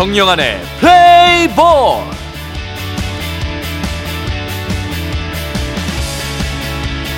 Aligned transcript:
정영한의 0.00 0.62
플레이볼 0.80 1.62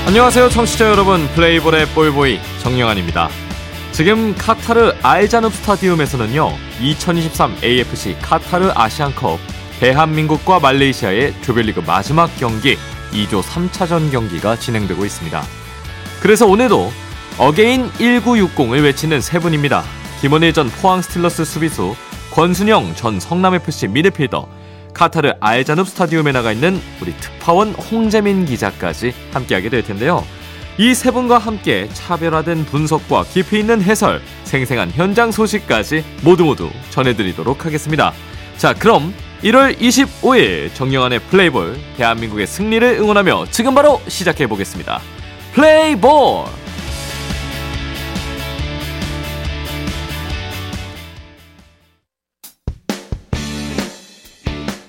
안녕하세요 0.05 0.49
청취자 0.49 0.91
여러분. 0.91 1.29
플레이볼의 1.29 1.87
볼보이 1.91 2.41
정영한입니다. 2.61 3.29
지금 3.93 4.35
카타르 4.35 4.97
알자눕 5.01 5.53
스타디움에서는요 5.53 6.51
2023 6.81 7.57
AFC 7.63 8.17
카타르 8.21 8.73
아시안컵 8.75 9.39
대한민국과 9.79 10.59
말레이시아의 10.59 11.41
조별리그 11.43 11.85
마지막 11.87 12.37
경기 12.37 12.77
E조 13.13 13.43
3차전 13.43 14.11
경기가 14.11 14.57
진행되고 14.57 15.05
있습니다. 15.05 15.41
그래서 16.21 16.47
오늘도 16.49 16.91
again 17.39 17.93
1960을 17.93 18.83
외치는 18.83 19.21
세 19.21 19.39
분입니다. 19.39 19.85
김원일 20.21 20.53
전 20.53 20.69
포항 20.69 21.01
스틸러스 21.01 21.45
수비수 21.45 21.95
권순형 22.33 22.95
전 22.95 23.21
성남FC 23.21 23.89
미드필더 23.89 24.49
카타르 24.95 25.33
알자눕 25.41 25.87
스타디움에 25.87 26.33
나가 26.33 26.53
있는 26.53 26.81
우리 27.01 27.13
특파원 27.19 27.73
홍재민 27.73 28.47
기자까지 28.47 29.13
함께하게 29.33 29.69
될 29.69 29.83
텐데요. 29.83 30.25
이 30.79 30.95
세 30.95 31.11
분과 31.11 31.37
함께 31.37 31.89
차별화된 31.93 32.65
분석과 32.65 33.25
깊이 33.25 33.59
있는 33.61 33.83
해설, 33.83 34.23
생생한 34.45 34.91
현장 34.93 35.31
소식까지 35.31 36.03
모두 36.23 36.45
모두 36.45 36.71
전해드리도록 36.91 37.67
하겠습니다. 37.67 38.13
자, 38.57 38.73
그럼 38.73 39.13
1월 39.43 39.79
25일 39.79 40.75
정영한의 40.75 41.19
플레이볼 41.31 41.79
대한민국의 41.99 42.47
승리를 42.47 42.97
응원하며 43.01 43.47
지금 43.51 43.75
바로 43.75 44.01
시작해 44.09 44.47
보겠습니다. 44.47 45.01
플레이볼! 45.53 46.62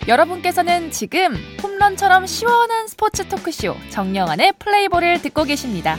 여러분께서는 0.07 0.91
지금 0.91 1.35
홈런처럼 1.61 2.25
시원한 2.25 2.87
스포츠 2.87 3.27
토크쇼 3.27 3.75
정영안의 3.89 4.53
플레이볼을 4.59 5.21
듣고 5.21 5.45
계십니다. 5.45 5.97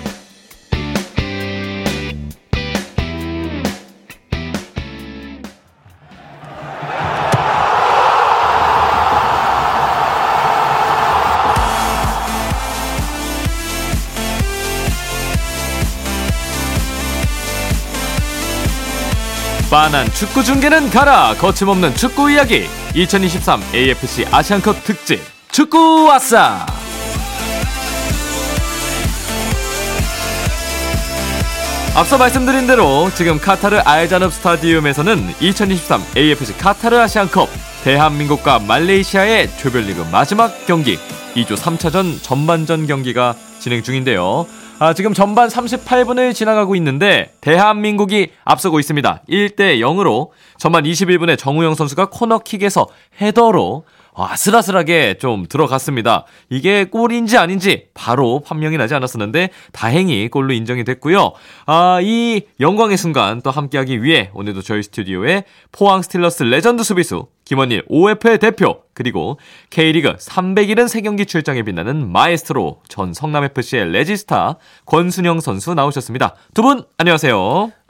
빤한 19.75 20.07
축구 20.13 20.45
중계는 20.45 20.89
가라. 20.91 21.35
거침없는 21.35 21.97
축구 21.97 22.31
이야기. 22.31 22.69
2023 22.95 23.61
AFC 23.75 24.25
아시안컵 24.31 24.85
특집. 24.85 25.21
축구 25.51 26.09
아싸! 26.13 26.65
앞서 31.97 32.17
말씀드린 32.17 32.69
대로 32.69 33.11
지금 33.17 33.41
카타르 33.41 33.79
알자눕 33.79 34.33
스타디움에서는 34.35 35.35
2023 35.41 36.05
AFC 36.17 36.57
카타르 36.57 36.97
아시안컵 36.97 37.49
대한민국과 37.83 38.61
말레이시아의 38.61 39.57
조별리그 39.57 40.07
마지막 40.13 40.67
경기 40.67 41.01
2조 41.35 41.57
3차전 41.57 42.23
전반전 42.23 42.87
경기가 42.87 43.35
진행 43.59 43.83
중인데요. 43.83 44.47
아, 44.85 44.93
지금 44.93 45.15
전반 45.15 45.49
38분을 45.49 46.35
지나가고 46.35 46.77
있는데 46.77 47.33
대한민국이 47.41 48.33
앞서고 48.45 48.79
있습니다. 48.79 49.23
1대 49.27 49.79
0으로 49.79 50.29
전반 50.59 50.85
21분에 50.85 51.39
정우영 51.39 51.75
선수가 51.75 52.11
코너킥에서 52.11 52.89
헤더로 53.19 53.85
아슬아슬하게 54.15 55.15
좀 55.19 55.47
들어갔습니다. 55.49 56.25
이게 56.51 56.85
골인지 56.85 57.37
아닌지 57.37 57.89
바로 57.95 58.41
판명이 58.47 58.77
나지 58.77 58.95
않았었는데 58.95 59.51
다행히 59.73 60.29
골로 60.29 60.53
인정이 60.53 60.85
됐고요. 60.85 61.33
아, 61.67 61.99
이 62.03 62.43
영광의 62.61 62.97
순간 62.97 63.43
또 63.43 63.51
함께하기 63.51 64.03
위해 64.03 64.31
오늘도 64.35 64.63
저희 64.63 64.83
스튜디오에 64.83 65.45
포항 65.73 66.03
스틸러스 66.03 66.45
레전드 66.45 66.83
수비수 66.83 67.27
김원일 67.45 67.83
OFL 67.89 68.39
대표 68.39 68.81
그리고 68.95 69.39
K리그 69.71 70.15
301은 70.17 70.87
3경기 70.87 71.27
출장에 71.29 71.63
빛나는 71.63 72.11
마에스트로 72.11 72.81
전 72.89 73.13
성남FC의 73.13 73.91
regista 73.93 74.57
권순영 74.87 75.41
선수 75.41 75.75
나오셨습니다. 75.75 76.35
두 76.55 76.63
분 76.63 76.85
안녕하세요. 76.97 77.84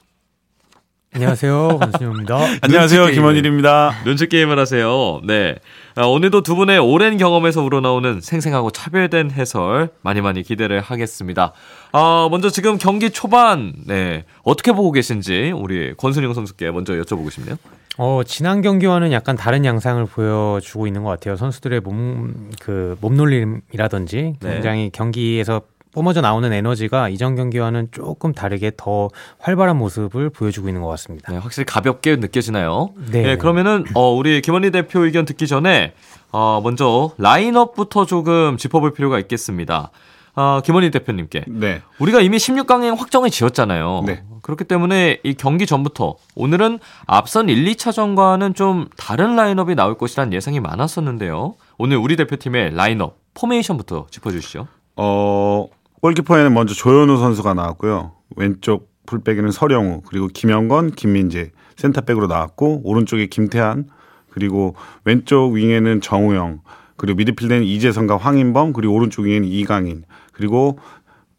안녕하세요. 1.14 1.78
권순영입니다. 1.78 2.38
안녕하세요. 2.60 3.06
김원일입니다. 3.06 4.02
눈치 4.04 4.28
게임을 4.28 4.58
하세요. 4.58 5.20
네. 5.22 5.54
아, 5.94 6.06
오늘도 6.06 6.42
두 6.42 6.56
분의 6.56 6.80
오랜 6.80 7.18
경험에서 7.18 7.62
우러나오는 7.62 8.20
생생하고 8.20 8.72
차별된 8.72 9.30
해설 9.30 9.90
많이 10.02 10.20
많이 10.20 10.42
기대를 10.42 10.80
하겠습니다. 10.80 11.52
아, 11.92 12.26
먼저 12.32 12.50
지금 12.50 12.78
경기 12.78 13.10
초반, 13.10 13.74
네. 13.86 14.24
어떻게 14.42 14.72
보고 14.72 14.90
계신지 14.90 15.52
우리 15.54 15.94
권순영 15.94 16.34
선수께 16.34 16.72
먼저 16.72 16.94
여쭤보고 16.94 17.30
싶네요. 17.30 17.58
어, 17.96 18.22
지난 18.26 18.60
경기와는 18.60 19.12
약간 19.12 19.36
다른 19.36 19.64
양상을 19.64 20.04
보여주고 20.06 20.88
있는 20.88 21.04
것 21.04 21.10
같아요. 21.10 21.36
선수들의 21.36 21.78
몸, 21.82 22.50
그, 22.60 22.96
몸놀림이라든지 23.00 24.34
네. 24.40 24.52
굉장히 24.54 24.90
경기에서 24.92 25.62
뿜어져 25.94 26.20
나오는 26.20 26.52
에너지가 26.52 27.08
이전 27.08 27.36
경기와는 27.36 27.88
조금 27.92 28.34
다르게 28.34 28.72
더 28.76 29.08
활발한 29.38 29.78
모습을 29.78 30.28
보여주고 30.28 30.68
있는 30.68 30.82
것 30.82 30.88
같습니다. 30.88 31.32
네, 31.32 31.38
확실히 31.38 31.64
가볍게 31.64 32.16
느껴지나요? 32.16 32.90
네. 33.12 33.22
네, 33.22 33.36
그러면은 33.36 33.84
어, 33.94 34.12
우리 34.12 34.42
김원희 34.42 34.72
대표 34.72 35.04
의견 35.04 35.24
듣기 35.24 35.46
전에 35.46 35.94
어, 36.32 36.60
먼저 36.62 37.12
라인업부터 37.16 38.06
조금 38.06 38.56
짚어볼 38.56 38.92
필요가 38.92 39.20
있겠습니다. 39.20 39.92
어, 40.34 40.60
김원희 40.64 40.90
대표님께 40.90 41.44
네. 41.46 41.80
우리가 42.00 42.20
이미 42.20 42.38
16강행 42.38 42.96
확정을 42.98 43.30
지었잖아요. 43.30 44.02
네. 44.04 44.24
그렇기 44.42 44.64
때문에 44.64 45.20
이 45.22 45.34
경기 45.34 45.64
전부터 45.64 46.16
오늘은 46.34 46.80
앞선 47.06 47.48
1, 47.48 47.64
2차전과는 47.64 48.56
좀 48.56 48.88
다른 48.96 49.36
라인업이 49.36 49.76
나올 49.76 49.96
것이란 49.96 50.32
예상이 50.32 50.58
많았었는데요. 50.58 51.54
오늘 51.78 51.98
우리 51.98 52.16
대표팀의 52.16 52.74
라인업 52.74 53.16
포메이션부터 53.34 54.06
짚어주시죠. 54.10 54.66
어, 54.96 55.68
골키퍼에는 56.04 56.52
먼저 56.52 56.74
조현우 56.74 57.16
선수가 57.16 57.54
나왔고요. 57.54 58.12
왼쪽 58.36 58.90
풀백에는 59.06 59.50
서령우, 59.50 60.02
그리고 60.06 60.26
김영건, 60.26 60.90
김민재 60.90 61.50
센터백으로 61.76 62.26
나왔고 62.26 62.82
오른쪽에 62.84 63.24
김태한, 63.24 63.88
그리고 64.28 64.74
왼쪽 65.06 65.52
윙에는 65.52 66.02
정우영, 66.02 66.60
그리고 66.98 67.16
미드필드에는 67.16 67.64
이재성과 67.66 68.18
황인범, 68.18 68.74
그리고 68.74 68.92
오른쪽 68.92 69.22
윙에는 69.22 69.48
이강인, 69.48 70.04
그리고 70.32 70.78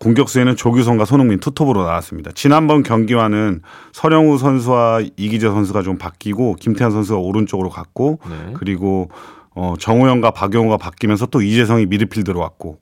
공격수에는 0.01 0.55
조규성과 0.55 1.05
손흥민 1.05 1.39
투톱으로 1.39 1.83
나왔습니다. 1.83 2.31
지난번 2.33 2.81
경기와는 2.81 3.61
서령우 3.91 4.39
선수와 4.39 5.01
이기재 5.15 5.47
선수가 5.47 5.83
좀 5.83 5.99
바뀌고 5.99 6.55
김태한 6.55 6.91
선수가 6.91 7.19
오른쪽으로 7.19 7.69
갔고 7.69 8.17
네. 8.27 8.53
그리고 8.55 9.11
어 9.53 9.75
정우영과 9.79 10.31
박용호가 10.31 10.77
바뀌면서 10.77 11.27
또 11.27 11.43
이재성이 11.43 11.85
미드필드로 11.85 12.39
왔고 12.39 12.79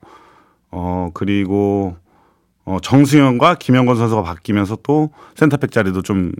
어 0.75 1.09
그리고 1.13 1.95
어 2.65 2.77
정수영과 2.81 3.55
김영건 3.55 3.97
선수가 3.97 4.23
바뀌면서 4.23 4.77
또 4.83 5.11
센터백 5.35 5.71
자리도 5.71 6.01
좀 6.01 6.31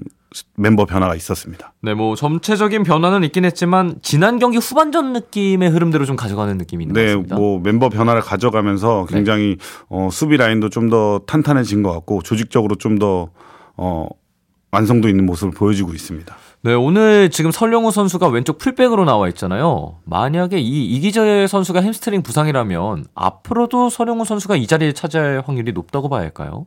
멤버 0.55 0.85
변화가 0.85 1.13
있었습니다. 1.15 1.73
네, 1.81 1.93
뭐 1.93 2.15
점체적인 2.15 2.81
변화는 2.83 3.23
있긴 3.25 3.45
했지만 3.45 3.95
지난 4.01 4.39
경기 4.39 4.57
후반전 4.57 5.13
느낌의 5.13 5.69
흐름대로 5.69 6.05
좀 6.05 6.15
가져가는 6.15 6.57
느낌이 6.57 6.85
있는 6.85 6.93
것 6.95 6.99
네, 6.99 7.07
같습니다. 7.07 7.35
뭐 7.35 7.59
멤버 7.59 7.89
변화를 7.89 8.21
가져가면서 8.21 9.05
네. 9.09 9.15
굉장히 9.15 9.57
어 9.89 10.09
수비 10.11 10.37
라인도 10.37 10.69
좀 10.69 10.89
더 10.89 11.19
탄탄해진 11.27 11.83
것 11.83 11.91
같고 11.93 12.21
조직적으로 12.23 12.75
좀더 12.75 13.29
어 13.77 14.07
완성도 14.71 15.07
있는 15.09 15.25
모습을 15.27 15.53
보여주고 15.53 15.93
있습니다. 15.93 16.35
네, 16.65 16.73
오늘 16.73 17.29
지금 17.29 17.51
설영우 17.51 17.91
선수가 17.91 18.29
왼쪽 18.29 18.57
풀백으로 18.57 19.03
나와 19.03 19.27
있잖아요. 19.27 19.97
만약에 20.05 20.59
이 20.59 20.85
이기재 20.95 21.47
선수가 21.47 21.81
햄스트링 21.81 22.23
부상이라면 22.23 23.05
앞으로도 23.15 23.89
설영우 23.89 24.23
선수가 24.23 24.55
이 24.55 24.65
자리를 24.65 24.93
차지할 24.93 25.43
확률이 25.45 25.73
높다고 25.73 26.07
봐야 26.07 26.21
할까요? 26.21 26.65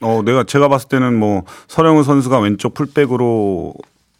어, 0.00 0.22
내가 0.24 0.44
제가 0.44 0.68
봤을 0.68 0.88
때는 0.88 1.18
뭐 1.18 1.42
설영우 1.66 2.04
선수가 2.04 2.38
왼쪽 2.38 2.74
풀백으로 2.74 3.74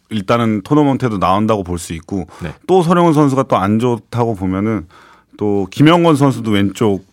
일단은 0.09 0.61
토너먼트에도 0.63 1.17
나온다고 1.19 1.63
볼 1.63 1.77
수 1.79 1.93
있고 1.93 2.25
네. 2.41 2.53
또 2.67 2.81
설영우 2.81 3.13
선수가 3.13 3.43
또 3.43 3.55
안 3.55 3.79
좋다고 3.79 4.35
보면은 4.35 4.87
또 5.37 5.67
김영권 5.71 6.17
선수도 6.17 6.51
왼쪽 6.51 7.05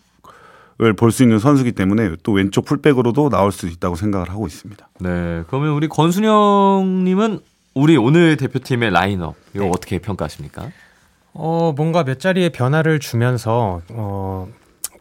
을 0.81 0.93
볼 0.95 1.11
수 1.11 1.23
있는 1.23 1.37
선수기 1.39 1.73
때문에 1.73 2.15
또 2.23 2.31
왼쪽 2.33 2.65
풀백으로도 2.65 3.29
나올 3.29 3.51
수 3.51 3.67
있다고 3.67 3.95
생각을 3.95 4.29
하고 4.31 4.47
있습니다. 4.47 4.87
네, 4.99 5.43
그러면 5.47 5.71
우리 5.73 5.87
권순영님은 5.87 7.39
우리 7.73 7.95
오늘 7.97 8.37
대표팀의 8.37 8.91
라인업 8.91 9.35
이거 9.55 9.67
어떻게 9.67 9.99
평가하십니까? 9.99 10.71
어, 11.33 11.73
뭔가 11.75 12.03
몇 12.03 12.19
자리의 12.19 12.49
변화를 12.49 12.99
주면서 12.99 13.81
어, 13.89 14.47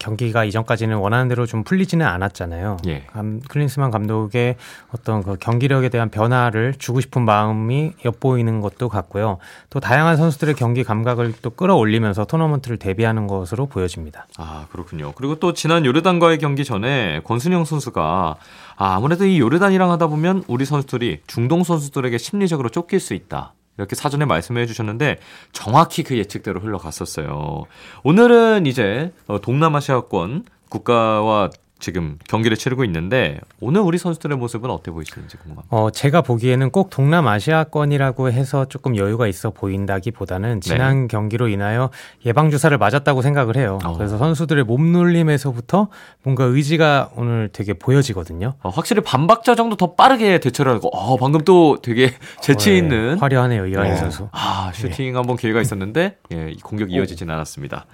경기가 0.01 0.45
이전까지는 0.45 0.97
원하는 0.97 1.29
대로 1.29 1.47
좀 1.47 1.63
풀리지는 1.63 2.05
않았잖아요. 2.05 2.79
예. 2.89 3.05
감, 3.13 3.41
클린스만 3.41 3.91
감독의 3.93 4.57
어떤 4.93 5.23
그 5.23 5.37
경기력에 5.37 5.91
대한 5.91 6.09
변화를 6.11 6.75
주고 6.77 7.01
싶은 7.01 7.25
마음이 7.25 7.93
엿보이는 8.05 8.63
것도 8.63 8.89
같고요. 8.89 9.39
또 9.69 9.79
다양한 9.79 10.17
선수들의 10.17 10.55
경기 10.55 10.83
감각을 10.83 11.35
또 11.43 11.51
끌어올리면서 11.51 12.25
토너먼트를 12.25 12.79
대비하는 12.79 13.27
것으로 13.27 13.67
보여집니다. 13.67 14.27
아, 14.39 14.67
그렇군요. 14.73 15.13
그리고 15.13 15.37
또 15.37 15.53
지난 15.53 15.85
요르단과의 15.85 16.39
경기 16.39 16.65
전에 16.65 17.21
권순영 17.25 17.67
선수가 17.67 18.37
아, 18.77 18.95
아무래도 18.95 19.27
이 19.27 19.39
요르단이랑 19.39 19.93
하다 19.93 20.07
보면 20.07 20.45
우리 20.49 20.65
선수들이 20.65 21.21
중동 21.27 21.63
선수들에게 21.63 22.17
심리적으로 22.17 22.71
쫓길 22.71 22.99
수 23.01 23.13
있다. 23.13 23.53
이렇게 23.81 23.97
사전에 23.97 24.27
말씀해 24.27 24.67
주셨는데 24.67 25.19
정확히 25.53 26.03
그 26.03 26.17
예측대로 26.19 26.61
흘러갔었어요. 26.61 27.65
오늘은 28.05 28.67
이제 28.67 29.13
어, 29.27 29.41
동남아시아권 29.41 30.45
국가와 30.69 31.51
지금 31.81 32.19
경기를 32.29 32.57
치르고 32.57 32.85
있는데 32.85 33.41
오늘 33.61 33.81
우리 33.81 33.99
선수들의 33.99 34.37
모습은 34.37 34.71
어때 34.71 34.91
보이시는지 34.91 35.37
궁금합니다. 35.39 35.77
어, 35.77 35.91
제가 35.91 36.23
보기에는 36.23 36.71
꼭 36.71 36.91
동남아시아권이라고 36.91 38.31
해서 38.31 38.67
조금 38.67 38.97
여유가 38.97 39.27
있어 39.27 39.51
보인다기보다는 39.51 40.61
지난 40.61 41.09
경기로 41.09 41.49
인하여 41.49 41.91
예방 42.27 42.51
주사를 42.51 42.77
맞았다고 42.77 43.23
생각을 43.23 43.57
해요. 43.57 43.79
어. 43.85 43.97
그래서 43.97 44.19
선수들의 44.19 44.65
몸놀림에서부터 44.65 45.89
뭔가 46.23 46.45
의지가 46.45 47.11
오늘 47.17 47.49
되게 47.53 47.73
보여지거든요. 47.75 48.55
어, 48.63 48.69
확실히 48.69 49.03
반박자 49.03 49.55
정도 49.55 49.77
더 49.77 49.95
빠르게 49.95 50.39
대처를 50.39 50.73
하고 50.73 50.89
어, 50.97 51.17
방금 51.17 51.43
또 51.45 51.79
되게 51.83 52.13
재치 52.41 52.71
어, 52.71 52.73
예, 52.75 52.79
있는 52.79 53.19
화려하네요, 53.19 53.67
이가인 53.67 53.93
어, 53.93 53.97
선수. 53.97 54.29
아, 54.33 54.71
슈팅 54.75 55.17
한번 55.17 55.37
기회가 55.37 55.61
있었는데, 55.61 56.19
예, 56.33 56.51
이 56.51 56.61
공격이 56.61 56.93
이어지진 56.93 57.31
않았습니다. 57.31 57.87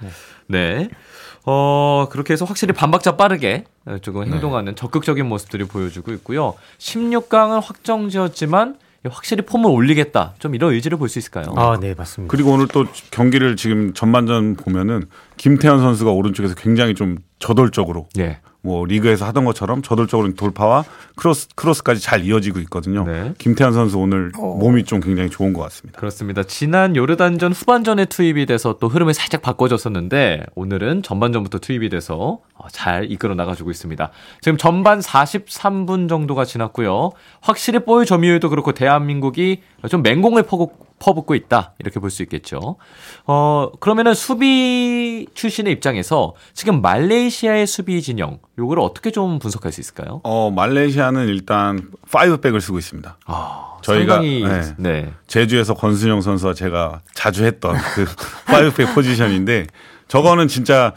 네. 0.48 0.88
네. 1.46 1.52
어, 1.52 2.08
그렇게 2.10 2.32
해서 2.32 2.44
확실히 2.44 2.74
반박자 2.74 3.16
빠르게 3.16 3.64
어, 3.86 3.98
조금 4.02 4.24
행동하는 4.24 4.74
적극적인 4.74 5.24
모습들이 5.26 5.64
보여주고 5.64 6.12
있고요. 6.14 6.54
16강은 6.78 7.60
확정 7.62 8.08
지었지만, 8.08 8.76
확실히 9.08 9.44
폼을 9.46 9.70
올리겠다. 9.70 10.34
좀 10.40 10.56
이런 10.56 10.72
의지를 10.72 10.98
볼 10.98 11.08
수 11.08 11.20
있을까요? 11.20 11.54
아, 11.56 11.78
네, 11.80 11.94
맞습니다. 11.94 12.28
그리고 12.32 12.50
오늘 12.50 12.66
또 12.66 12.84
경기를 13.12 13.54
지금 13.54 13.94
전반전 13.94 14.56
보면은 14.56 15.04
김태현 15.36 15.80
선수가 15.80 16.10
오른쪽에서 16.10 16.54
굉장히 16.54 16.94
좀 16.94 17.18
저돌적으로 17.38 18.08
예. 18.18 18.40
뭐 18.66 18.84
리그에서 18.84 19.24
하던 19.26 19.44
것처럼 19.44 19.80
저돌적으로 19.80 20.34
돌파와 20.34 20.84
크로스 21.14 21.48
크로스까지 21.54 22.00
잘 22.00 22.24
이어지고 22.24 22.58
있거든요. 22.60 23.04
네. 23.04 23.32
김태현 23.38 23.72
선수 23.72 23.96
오늘 23.96 24.32
몸이 24.34 24.84
좀 24.84 24.98
굉장히 24.98 25.30
좋은 25.30 25.52
것 25.52 25.62
같습니다. 25.62 26.00
그렇습니다. 26.00 26.42
지난 26.42 26.96
요르단전 26.96 27.52
후반전에 27.52 28.06
투입이 28.06 28.44
돼서 28.46 28.76
또 28.80 28.88
흐름이 28.88 29.14
살짝 29.14 29.40
바꿔졌었는데 29.40 30.46
오늘은 30.56 31.04
전반전부터 31.04 31.58
투입이 31.58 31.90
돼서 31.90 32.40
어, 32.54 32.68
잘 32.70 33.10
이끌어 33.10 33.34
나가주고 33.34 33.70
있습니다. 33.70 34.10
지금 34.40 34.58
전반 34.58 34.98
43분 34.98 36.08
정도가 36.08 36.44
지났고요. 36.44 37.12
확실히 37.40 37.78
볼 37.78 38.04
점유율도 38.04 38.50
그렇고 38.50 38.72
대한민국이 38.72 39.62
좀 39.88 40.02
맹공을 40.02 40.42
퍼붓고, 40.42 40.72
퍼붓고 40.98 41.34
있다 41.34 41.74
이렇게 41.78 42.00
볼 42.00 42.10
수 42.10 42.22
있겠죠. 42.22 42.76
어 43.26 43.70
그러면은 43.80 44.14
수비 44.14 45.26
출신의 45.34 45.72
입장에서 45.74 46.34
지금 46.54 46.80
말레이시아의 46.82 47.66
수비 47.66 48.00
진영 48.00 48.38
요거를 48.58 48.82
어떻게 48.82 49.10
좀 49.10 49.38
분석할 49.38 49.72
수 49.72 49.80
있을까요? 49.80 50.20
어 50.24 50.50
말레이시아는 50.50 51.28
일단 51.28 51.90
5백을 52.10 52.60
쓰고 52.60 52.78
있습니다. 52.78 53.18
아, 53.26 53.76
저희가, 53.82 54.14
상당히 54.14 54.44
네. 54.44 54.74
네. 54.78 55.12
제주에서 55.26 55.74
권순영 55.74 56.20
선수와 56.22 56.54
제가 56.54 57.00
자주 57.14 57.44
했던 57.44 57.76
그 57.94 58.04
5백 58.46 58.94
포지션인데 58.94 59.66
저거는 60.08 60.48
진짜 60.48 60.92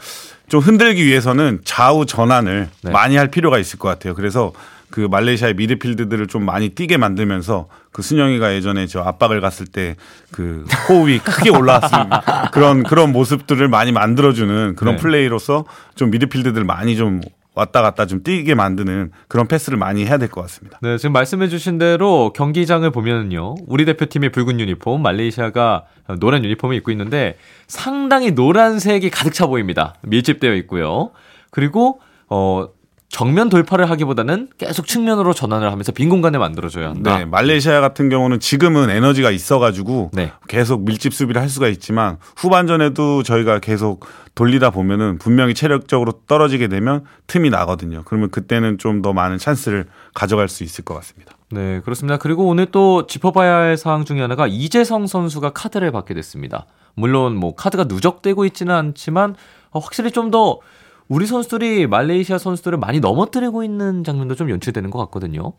좀 0.48 0.60
흔들기 0.60 1.04
위해서는 1.04 1.60
좌우 1.64 2.06
전환을 2.06 2.68
네. 2.82 2.90
많이 2.90 3.16
할 3.16 3.28
필요가 3.28 3.58
있을 3.58 3.78
것 3.78 3.88
같아요. 3.88 4.14
그래서 4.14 4.52
그 4.90 5.00
말레이시아의 5.10 5.54
미드필드들을 5.54 6.26
좀 6.26 6.44
많이 6.44 6.70
뛰게 6.70 6.96
만들면서 6.96 7.68
그 7.92 8.02
순영이가 8.02 8.54
예전에 8.54 8.86
저 8.86 9.00
압박을 9.00 9.40
갔을 9.40 9.66
때 9.66 9.96
그 10.32 10.64
호흡이 10.88 11.18
크게 11.18 11.50
올라왔을 11.50 11.88
그런 12.52 12.82
그런 12.82 13.12
모습들을 13.12 13.68
많이 13.68 13.92
만들어주는 13.92 14.76
그런 14.76 14.96
네. 14.96 15.02
플레이로서 15.02 15.64
좀 15.94 16.10
미드필드들 16.10 16.64
많이 16.64 16.96
좀 16.96 17.20
왔다 17.54 17.82
갔다 17.82 18.06
좀 18.06 18.22
뛰게 18.22 18.54
만드는 18.54 19.10
그런 19.28 19.48
패스를 19.48 19.76
많이 19.76 20.06
해야 20.06 20.18
될 20.18 20.28
것 20.28 20.40
같습니다. 20.42 20.78
네, 20.82 20.96
지금 20.98 21.12
말씀해주신 21.12 21.78
대로 21.78 22.32
경기장을 22.32 22.88
보면은요, 22.90 23.56
우리 23.66 23.84
대표팀의 23.84 24.30
붉은 24.30 24.60
유니폼, 24.60 25.02
말레이시아가 25.02 25.84
노란 26.20 26.44
유니폼을 26.44 26.76
입고 26.76 26.92
있는데 26.92 27.36
상당히 27.66 28.30
노란색이 28.30 29.10
가득 29.10 29.34
차 29.34 29.46
보입니다. 29.46 29.94
밀집되어 30.02 30.54
있고요. 30.54 31.10
그리고 31.50 32.00
어 32.28 32.68
정면 33.10 33.48
돌파를 33.48 33.90
하기보다는 33.90 34.50
계속 34.56 34.86
측면으로 34.86 35.34
전환을 35.34 35.72
하면서 35.72 35.90
빈 35.90 36.08
공간을 36.08 36.38
만들어줘야 36.38 36.90
한다. 36.90 37.18
네, 37.18 37.24
말레이시아 37.24 37.80
같은 37.80 38.08
경우는 38.08 38.38
지금은 38.38 38.88
에너지가 38.88 39.32
있어가지고 39.32 40.12
네. 40.14 40.30
계속 40.46 40.84
밀집 40.84 41.12
수비를 41.12 41.42
할 41.42 41.48
수가 41.48 41.66
있지만 41.68 42.18
후반전에도 42.36 43.24
저희가 43.24 43.58
계속 43.58 44.06
돌리다 44.36 44.70
보면은 44.70 45.18
분명히 45.18 45.54
체력적으로 45.54 46.12
떨어지게 46.28 46.68
되면 46.68 47.04
틈이 47.26 47.50
나거든요. 47.50 48.02
그러면 48.04 48.30
그때는 48.30 48.78
좀 48.78 49.00
더 49.02 49.12
많은 49.14 49.38
찬스를 49.38 49.86
가져갈 50.12 50.48
수 50.48 50.62
있을 50.62 50.84
것 50.84 50.92
같습니다. 50.94 51.32
네, 51.50 51.80
그렇습니다. 51.80 52.18
그리고 52.18 52.46
오늘 52.46 52.66
또 52.66 53.06
짚어봐야 53.06 53.54
할 53.56 53.76
사항 53.78 54.04
중에 54.04 54.20
하나가 54.20 54.46
이재성 54.46 55.06
선수가 55.06 55.50
카드를 55.50 55.90
받게 55.90 56.12
됐습니다. 56.14 56.66
물론 56.94 57.34
뭐 57.34 57.54
카드가 57.54 57.84
누적되고 57.84 58.44
있지는 58.44 58.74
않지만 58.74 59.34
어, 59.70 59.78
확실히 59.78 60.10
좀더 60.10 60.58
우리 61.10 61.26
선수들이 61.26 61.88
말레이시아 61.88 62.38
선수들을 62.38 62.78
많이 62.78 63.00
넘어뜨리고 63.00 63.64
있는 63.64 64.04
장면도 64.04 64.36
좀 64.36 64.48
연출되는 64.48 64.90
것 64.90 64.98
같거든요. 65.00 65.52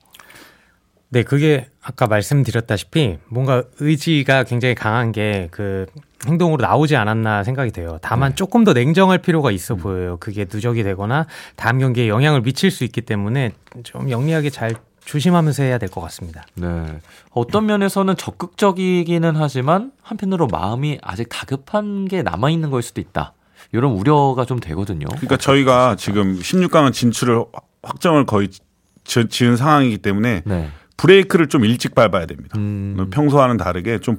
네, 1.10 1.24
그게 1.24 1.68
아까 1.82 2.08
말씀드렸다시피 2.08 3.18
뭔가 3.28 3.64
의지가 3.80 4.46
굉장히 4.46 4.76
강한 4.76 5.12
게 5.12 5.50
그 5.52 5.86
행동으로 6.28 6.62
나오지 6.62 6.96
않았나 6.96 7.44
생각이 7.44 7.72
돼요. 7.72 7.98
다만 8.02 8.36
조금 8.36 8.64
더 8.64 8.74
냉정할 8.74 9.18
필요가 9.18 9.50
있어 9.52 9.74
보여요. 9.76 10.18
그게 10.20 10.46
누적이 10.52 10.84
되거나 10.84 11.26
다음 11.56 11.80
경기에 11.80 12.08
영향을 12.08 12.42
미칠 12.44 12.70
수 12.72 12.84
있기 12.84 13.02
때문에 13.02 13.52
좀 13.84 14.10
영리하게 14.10 14.52
잘 14.52 14.76
조심하면서 15.04 15.64
해야 15.64 15.80
될 15.80 15.90
것 15.90 16.00
같습니다. 16.02 16.46
네. 16.54 17.00
어떤 17.32 17.66
면에서는 17.66 18.16
적극적이기는 18.16 19.36
하지만 19.36 19.92
한편으로 20.04 20.46
마음이 20.48 21.00
아직 21.02 21.28
다급한 21.28 22.06
게 22.06 22.22
남아 22.22 22.52
있는 22.52 22.70
걸 22.70 22.84
수도 22.84 23.02
있다. 23.02 23.34
이런 23.72 23.92
우려가 23.94 24.46
좀 24.46 24.60
되거든요. 24.60 25.08
그러니까 25.10 25.38
저희가 25.38 25.96
지금 25.98 26.38
16강은 26.40 26.94
진출을 26.94 27.44
확정을 27.84 28.26
거의 28.26 28.50
지- 29.04 29.28
지은 29.28 29.58
상황이기 29.58 29.98
때문에 30.00 30.44
네. 30.46 30.70
브레이크를 30.98 31.48
좀 31.48 31.66
일찍 31.66 31.96
밟아야 31.96 32.26
됩니다. 32.26 32.58
음, 32.58 33.10
평소와는 33.12 33.58
다르게 33.58 34.00
좀 34.00 34.18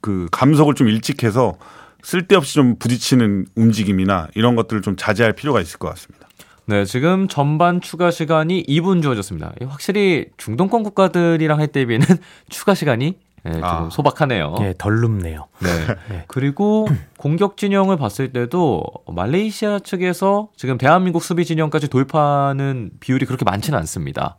그 0.00 0.28
감속을 0.30 0.74
좀 0.74 0.88
일찍 0.88 1.24
해서 1.24 1.56
쓸데없이 2.04 2.54
좀 2.54 2.76
부딪히는 2.78 3.46
움직임이나 3.56 4.28
이런 4.36 4.54
것들을 4.54 4.80
좀 4.80 4.94
자제할 4.94 5.32
필요가 5.32 5.60
있을 5.60 5.80
것 5.80 5.88
같습니다. 5.88 6.28
네, 6.66 6.84
지금 6.84 7.26
전반 7.26 7.80
추가 7.80 8.12
시간이 8.12 8.64
2분 8.68 9.02
주어졌습니다. 9.02 9.54
확실히 9.66 10.26
중동권 10.36 10.84
국가들이랑 10.84 11.58
할 11.58 11.66
때에 11.66 11.84
비해는 11.86 12.06
추가 12.48 12.74
시간이 12.76 13.16
예, 13.46 13.52
조금 13.52 13.64
아. 13.64 13.88
소박하네요. 13.90 14.54
예, 14.60 14.74
덜 14.76 15.00
눕네요. 15.00 15.46
네. 15.60 15.86
네. 16.10 16.24
그리고 16.28 16.88
공격 17.16 17.56
진영을 17.56 17.96
봤을 17.96 18.32
때도 18.32 18.82
말레이시아 19.06 19.80
측에서 19.80 20.48
지금 20.56 20.78
대한민국 20.78 21.22
수비 21.22 21.44
진영까지 21.44 21.88
돌파하는 21.88 22.90
비율이 23.00 23.26
그렇게 23.26 23.44
많지는 23.44 23.78
않습니다. 23.80 24.36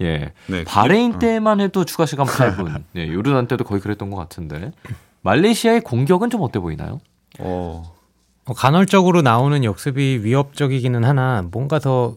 예. 0.00 0.32
네. 0.46 0.64
바레인 0.64 1.18
때만 1.18 1.60
해도 1.60 1.84
추가 1.84 2.06
시간 2.06 2.26
8분. 2.26 2.82
예, 2.96 3.08
요르단 3.08 3.46
때도 3.46 3.64
거의 3.64 3.80
그랬던 3.80 4.10
것 4.10 4.16
같은데. 4.16 4.72
말레이시아의 5.22 5.82
공격은 5.82 6.30
좀 6.30 6.40
어때 6.40 6.58
보이나요? 6.58 7.00
어, 7.38 7.82
어, 8.46 8.54
간헐적으로 8.54 9.22
나오는 9.22 9.62
역습이 9.62 10.20
위협적이기는 10.22 11.04
하나 11.04 11.42
뭔가 11.50 11.78
더 11.78 12.16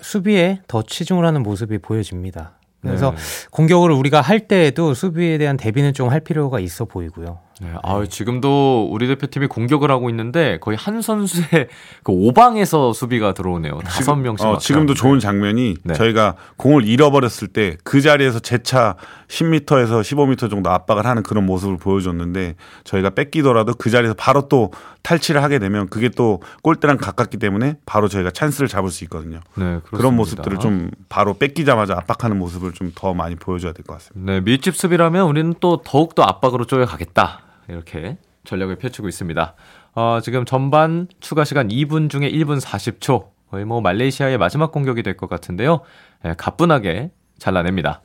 수비에 0.00 0.60
더 0.68 0.82
치중을 0.82 1.24
하는 1.24 1.42
모습이 1.42 1.78
보여집니다. 1.78 2.58
그래서 2.82 3.12
네. 3.12 3.16
공격을 3.52 3.90
우리가 3.92 4.20
할 4.20 4.40
때에도 4.48 4.92
수비에 4.94 5.38
대한 5.38 5.56
대비는 5.56 5.94
좀 5.94 6.10
할 6.12 6.20
필요가 6.20 6.58
있어 6.60 6.84
보이고요. 6.84 7.38
네, 7.62 7.72
아, 7.82 8.04
지금도 8.08 8.88
우리 8.90 9.06
대표팀이 9.06 9.46
공격을 9.46 9.90
하고 9.90 10.10
있는데 10.10 10.58
거의 10.60 10.76
한 10.76 11.00
선수의 11.00 11.68
그 12.02 12.10
오방에서 12.12 12.92
수비가 12.92 13.32
들어오네요. 13.34 13.78
다섯 13.84 14.16
명씩. 14.16 14.46
어, 14.46 14.58
지금도. 14.58 14.94
좋은 14.94 15.20
장면이 15.20 15.76
네. 15.84 15.94
저희가 15.94 16.34
공을 16.56 16.84
잃어버렸을 16.84 17.48
때 17.48 17.76
그 17.84 18.00
자리에서 18.00 18.38
재차 18.40 18.96
10m에서 19.28 20.00
15m 20.02 20.50
정도 20.50 20.70
압박을 20.70 21.06
하는 21.06 21.22
그런 21.22 21.46
모습을 21.46 21.76
보여줬는데 21.78 22.54
저희가 22.84 23.10
뺏기더라도 23.10 23.74
그 23.74 23.90
자리에서 23.90 24.14
바로 24.18 24.48
또 24.48 24.70
탈취를 25.02 25.42
하게 25.42 25.58
되면 25.58 25.88
그게 25.88 26.08
또 26.08 26.40
골대랑 26.62 26.96
가깝기 26.98 27.38
때문에 27.38 27.76
바로 27.86 28.08
저희가 28.08 28.30
찬스를 28.30 28.68
잡을 28.68 28.90
수 28.90 29.04
있거든요. 29.04 29.40
네, 29.56 29.64
그렇습니다. 29.64 29.96
그런 29.96 30.16
모습들을 30.16 30.58
좀 30.58 30.90
바로 31.08 31.34
뺏기자마자 31.34 31.94
압박하는 31.94 32.38
모습을 32.38 32.72
좀 32.72 32.92
더 32.94 33.14
많이 33.14 33.34
보여줘야 33.36 33.72
될 33.72 33.84
것 33.86 33.94
같습니다. 33.94 34.32
네, 34.32 34.40
밀집 34.40 34.76
수비라면 34.76 35.26
우리는 35.26 35.54
또 35.60 35.80
더욱더 35.82 36.22
압박으로 36.24 36.64
쪼여가겠다. 36.66 37.40
이렇게 37.68 38.16
전략을 38.44 38.76
펼치고 38.76 39.08
있습니다. 39.08 39.54
어, 39.94 40.18
지금 40.22 40.44
전반 40.44 41.06
추가 41.20 41.44
시간 41.44 41.68
2분 41.68 42.10
중에 42.10 42.30
1분 42.30 42.60
40초. 42.60 43.26
거의 43.50 43.64
뭐 43.66 43.80
말레이시아의 43.80 44.38
마지막 44.38 44.72
공격이 44.72 45.02
될 45.02 45.16
것 45.16 45.28
같은데요. 45.28 45.80
예, 46.24 46.34
가뿐하게 46.36 47.10
잘라냅니다. 47.38 48.00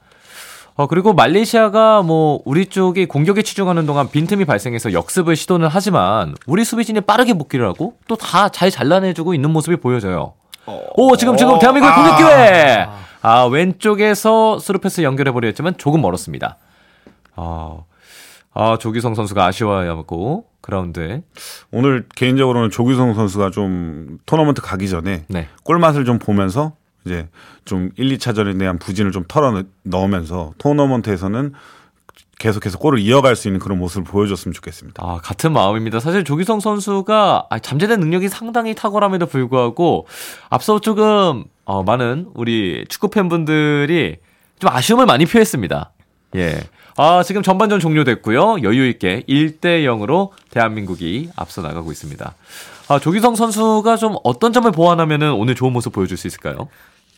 어, 0.75 0.85
그리고 0.87 1.13
말레이시아가 1.13 2.03
뭐 2.03 2.41
우리 2.45 2.65
쪽이 2.67 3.07
공격에 3.07 3.41
치중하는 3.41 3.85
동안 3.87 4.09
빈틈이 4.11 4.45
발생해서 4.45 4.93
역습을 4.93 5.35
시도는 5.35 5.67
하지만 5.71 6.35
우리 6.45 6.63
수비진이 6.65 7.01
빠르게 7.01 7.33
복귀를 7.33 7.65
하고 7.67 7.95
또 8.07 8.15
다 8.15 8.49
잘 8.49 8.69
잘라내주고 8.69 9.33
있는 9.33 9.49
모습이 9.51 9.77
보여져요. 9.77 10.33
오, 10.95 11.15
지금 11.15 11.37
지금 11.37 11.57
대한민국 11.59 11.87
의 11.89 11.95
공격 11.95 12.17
기회! 12.17 12.87
아, 13.21 13.45
왼쪽에서 13.45 14.59
스루패스 14.59 15.01
연결해 15.01 15.31
보려 15.31 15.47
했지만 15.47 15.75
조금 15.77 16.01
멀었습니다. 16.01 16.57
아, 17.35 17.77
아, 18.59 18.77
조규성 18.79 19.13
선수가 19.13 19.45
아쉬워하고 19.45 20.45
그라운드에 20.61 21.21
오늘 21.71 22.05
개인적으로는 22.15 22.71
조규성 22.71 23.13
선수가 23.13 23.51
좀 23.51 24.17
토너먼트 24.25 24.63
가기 24.63 24.89
전에 24.89 25.25
네. 25.27 25.47
골맛을 25.63 26.05
좀 26.05 26.17
보면서 26.17 26.73
이제 27.05 27.27
좀 27.65 27.91
1, 27.97 28.17
2차전에 28.17 28.57
대한 28.57 28.79
부진을 28.79 29.11
좀 29.11 29.25
털어 29.27 29.63
내면서 29.83 30.53
토너먼트에서는 30.57 31.53
계속해서 32.39 32.79
골을 32.79 32.97
이어갈 32.97 33.35
수 33.35 33.47
있는 33.47 33.59
그런 33.59 33.77
모습을 33.77 34.03
보여줬으면 34.03 34.53
좋겠습니다. 34.53 35.03
아, 35.03 35.19
같은 35.23 35.53
마음입니다. 35.53 35.99
사실 35.99 36.23
조규성 36.23 36.59
선수가 36.59 37.47
아, 37.51 37.59
잠재된 37.59 37.99
능력이 37.99 38.27
상당히 38.27 38.73
탁월함에도 38.73 39.27
불구하고 39.27 40.07
앞서 40.49 40.79
조금 40.79 41.43
어, 41.63 41.83
많은 41.83 42.31
우리 42.33 42.85
축구 42.89 43.09
팬분들이 43.09 44.17
좀 44.57 44.71
아쉬움을 44.71 45.05
많이 45.05 45.27
표했습니다. 45.27 45.91
예. 46.35 46.59
아, 46.99 47.21
지금 47.21 47.43
전반전 47.43 47.79
종료됐고요. 47.79 48.63
여유 48.63 48.87
있게 48.87 49.23
1대 49.29 49.83
0으로 49.85 50.31
대한민국이 50.49 51.29
앞서 51.35 51.61
나가고 51.61 51.91
있습니다. 51.91 52.33
아, 52.89 52.99
조기성 52.99 53.35
선수가 53.35 53.97
좀 53.97 54.15
어떤 54.23 54.51
점을 54.51 54.69
보완하면은 54.71 55.31
오늘 55.33 55.53
좋은 55.53 55.71
모습 55.71 55.93
보여줄 55.93 56.17
수 56.17 56.25
있을까요? 56.25 56.67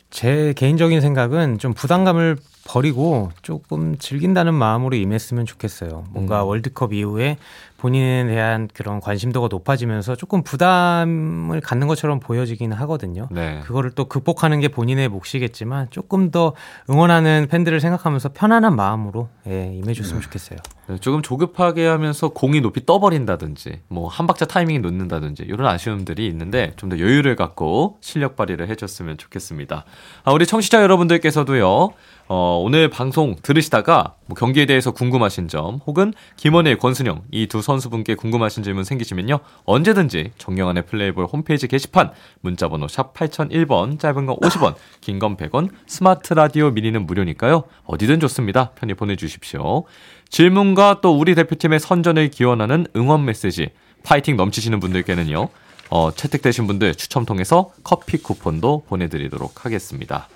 제 0.10 0.54
개인적인 0.58 1.00
생각은 1.00 1.60
좀 1.60 1.74
부담감을 1.74 2.38
버리고 2.66 3.32
조금 3.42 3.98
즐긴다는 3.98 4.54
마음으로 4.54 4.98
임했으면 4.98 5.46
좋겠어요. 5.46 6.06
뭔가 6.10 6.44
음. 6.44 6.48
월드컵 6.50 6.94
이후에 6.94 7.38
본인에 7.80 8.26
대한 8.28 8.68
그런 8.74 9.00
관심도가 9.00 9.48
높아지면서 9.50 10.16
조금 10.16 10.44
부담을 10.44 11.62
갖는 11.62 11.88
것처럼 11.88 12.20
보여지긴 12.20 12.74
하거든요. 12.74 13.28
네. 13.32 13.62
그거를 13.64 13.92
또 13.92 14.06
극복하는 14.06 14.60
게 14.60 14.68
본인의 14.68 15.08
몫이겠지만 15.08 15.88
조금 15.90 16.30
더 16.30 16.54
응원하는 16.90 17.48
팬들을 17.50 17.80
생각하면서 17.80 18.30
편안한 18.34 18.76
마음으로 18.76 19.30
예, 19.48 19.74
임해줬으면 19.74 20.22
좋겠어요. 20.22 20.60
네, 20.89 20.98
조금 20.98 21.22
조급하게 21.22 21.86
하면서 21.86 22.29
공이 22.29 22.62
높이 22.62 22.84
떠버린다든지 22.84 23.81
뭐 23.89 24.10
한 24.10 24.25
박자 24.25 24.46
타이밍이 24.46 24.79
놓는다든지 24.79 25.43
이런 25.43 25.67
아쉬움들이 25.67 26.25
있는데 26.27 26.74
좀 26.77 26.89
더 26.89 26.98
여유를 26.98 27.36
갖고 27.36 28.00
실력 28.01 28.36
발휘를 28.36 28.67
해줬으면 28.69 29.19
좋겠습니다. 29.19 29.86
아, 30.24 30.31
우리 30.31 30.48
청취자 30.48 30.81
여러분들께서도요. 30.81 31.89
어, 32.31 32.62
오늘 32.63 32.89
방송 32.89 33.36
들으시다가 33.41 34.15
뭐 34.25 34.36
경기에 34.36 34.65
대해서 34.67 34.91
궁금하신 34.91 35.48
점 35.48 35.79
혹은 35.88 36.13
김원일, 36.38 36.77
권순영 36.77 37.24
이 37.31 37.48
두 37.48 37.62
선수분께 37.62 38.15
궁금하신 38.15 38.63
질문 38.63 38.84
생기시면요. 38.84 39.39
언제든지 39.65 40.31
정영환의 40.38 40.86
플레이볼 40.88 41.25
홈페이지 41.25 41.67
게시판 41.67 42.12
문자번호 42.41 42.88
샵 42.88 43.13
8001번 43.13 44.00
짧은 44.00 44.25
건 44.25 44.36
50원 44.38 44.74
긴 45.01 45.19
건 45.19 45.38
100원 45.38 45.69
스마트 45.88 46.34
라디오 46.34 46.72
미니는 46.72 47.05
무료니까요. 47.05 47.63
어디든 47.86 48.19
좋습니다. 48.22 48.72
편히 48.72 48.93
보내주십시오. 48.96 49.86
질문과 50.30 51.00
또 51.02 51.18
우리 51.18 51.36
대표팀의 51.36 51.80
선전을 51.80 52.30
기원하는 52.30 52.86
응원 52.96 53.26
메시지 53.26 53.72
파이팅 54.04 54.38
넘치시는 54.38 54.80
분들께는요. 54.80 55.50
어, 55.90 56.12
채택되신 56.12 56.68
분들 56.68 56.96
추첨 56.96 57.26
통해서 57.26 57.72
커피 57.84 58.18
쿠폰도 58.18 58.84
보내드리도록 58.88 59.66
하겠습니다. 59.66 60.28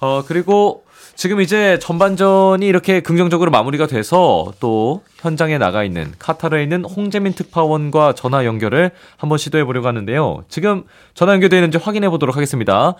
어, 0.00 0.24
그리고 0.26 0.84
지금 1.14 1.40
이제 1.40 1.78
전반전이 1.78 2.66
이렇게 2.66 3.00
긍정적으로 3.00 3.50
마무리가 3.50 3.86
돼서 3.86 4.52
또 4.58 5.04
현장에 5.18 5.58
나가 5.58 5.84
있는 5.84 6.12
카타르에 6.18 6.62
있는 6.62 6.84
홍재민 6.84 7.34
특파원과 7.34 8.14
전화 8.14 8.44
연결을 8.44 8.90
한번 9.16 9.38
시도해 9.38 9.64
보려고 9.64 9.86
하는데요. 9.86 10.44
지금 10.48 10.84
전화 11.14 11.34
연결되어 11.34 11.58
있는지 11.58 11.78
확인해 11.78 12.08
보도록 12.08 12.34
하겠습니다. 12.34 12.94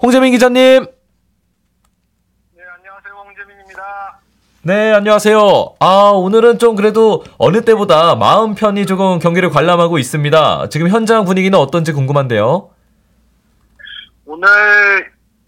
홍재민 0.00 0.32
기자님! 0.32 0.84
네, 0.84 2.62
안녕하세요. 2.76 3.14
홍재민입니다. 3.26 4.20
네, 4.66 4.94
안녕하세요. 4.94 5.74
아, 5.78 6.10
오늘은 6.14 6.58
좀 6.58 6.74
그래도 6.74 7.22
어느 7.36 7.66
때보다 7.66 8.14
마음 8.14 8.54
편히 8.54 8.86
조금 8.86 9.18
경기를 9.18 9.50
관람하고 9.50 9.98
있습니다. 9.98 10.70
지금 10.70 10.88
현장 10.88 11.26
분위기는 11.26 11.58
어떤지 11.58 11.92
궁금한데요. 11.92 12.70
오늘 14.24 14.48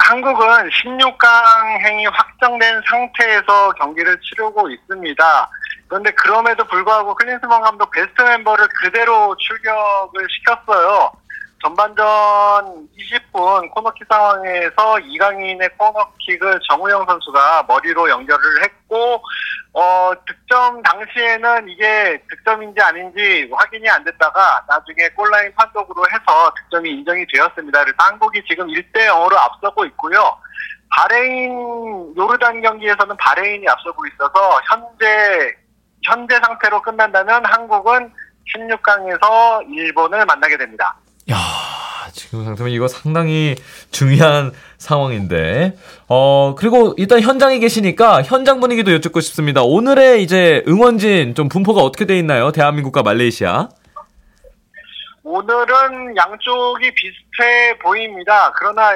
한국은 0.00 0.68
16강 0.68 1.87
행이 1.87 2.04
확정된 2.04 2.82
상태에서 2.90 3.73
경기를 3.78 4.18
치르고 4.20 4.68
있습니다. 4.68 5.50
그런데 5.88 6.11
그럼에도 6.11 6.64
불구하고 6.64 7.14
클린스먼 7.14 7.62
감독 7.62 7.90
베스트 7.92 8.20
멤버를 8.20 8.68
그대로 8.82 9.35
출격을 9.38 10.26
시켰어요. 10.28 11.11
전반전 11.62 12.88
20분 12.98 13.70
코너킥 13.70 14.06
상황에서 14.08 14.98
이강인의 15.00 15.70
코너킥을 15.78 16.60
정우영 16.68 17.06
선수가 17.06 17.64
머리로 17.66 18.08
연결을 18.10 18.62
했고 18.62 19.22
어, 19.72 20.12
득점 20.26 20.82
당시에는 20.82 21.68
이게 21.68 22.22
득점인지 22.28 22.80
아닌지 22.80 23.48
확인이 23.52 23.88
안 23.88 24.04
됐다가 24.04 24.64
나중에 24.68 25.08
골라인 25.10 25.52
판독으로 25.54 26.04
해서 26.06 26.52
득점이 26.56 26.90
인정이 26.90 27.26
되었습니다. 27.32 27.80
그래서 27.80 27.96
한국이 27.98 28.42
지금 28.48 28.66
1대 28.68 29.06
0으로 29.06 29.36
앞서고 29.36 29.84
있고요. 29.86 30.38
바레인 30.90 32.14
요르단 32.16 32.60
경기에서는 32.62 33.16
바레인이 33.16 33.68
앞서고 33.68 34.06
있어서 34.06 34.60
현재 34.68 35.54
현재 36.04 36.38
상태로 36.42 36.80
끝난다면 36.82 37.44
한국은 37.44 38.12
16강에서 38.54 39.68
일본을 39.68 40.25
만나게 40.25 40.56
됩니다. 40.56 40.96
야, 41.30 41.37
지금 42.12 42.45
상태면 42.45 42.71
이거 42.73 42.87
상당히 42.87 43.56
중요한 43.90 44.52
상황인데. 44.78 45.76
어, 46.09 46.54
그리고 46.56 46.95
일단 46.97 47.21
현장에 47.21 47.59
계시니까 47.59 48.23
현장 48.23 48.61
분위기도 48.61 48.92
여쭙고 48.92 49.21
싶습니다. 49.21 49.62
오늘의 49.62 50.23
이제 50.23 50.62
응원진 50.68 51.35
좀 51.35 51.49
분포가 51.49 51.80
어떻게 51.80 52.04
돼 52.04 52.16
있나요? 52.18 52.52
대한민국과 52.52 53.02
말레이시아. 53.02 53.68
오늘은 55.25 56.16
양쪽이 56.16 56.95
비슷해 56.95 57.76
보입니다. 57.83 58.52
그러나 58.56 58.92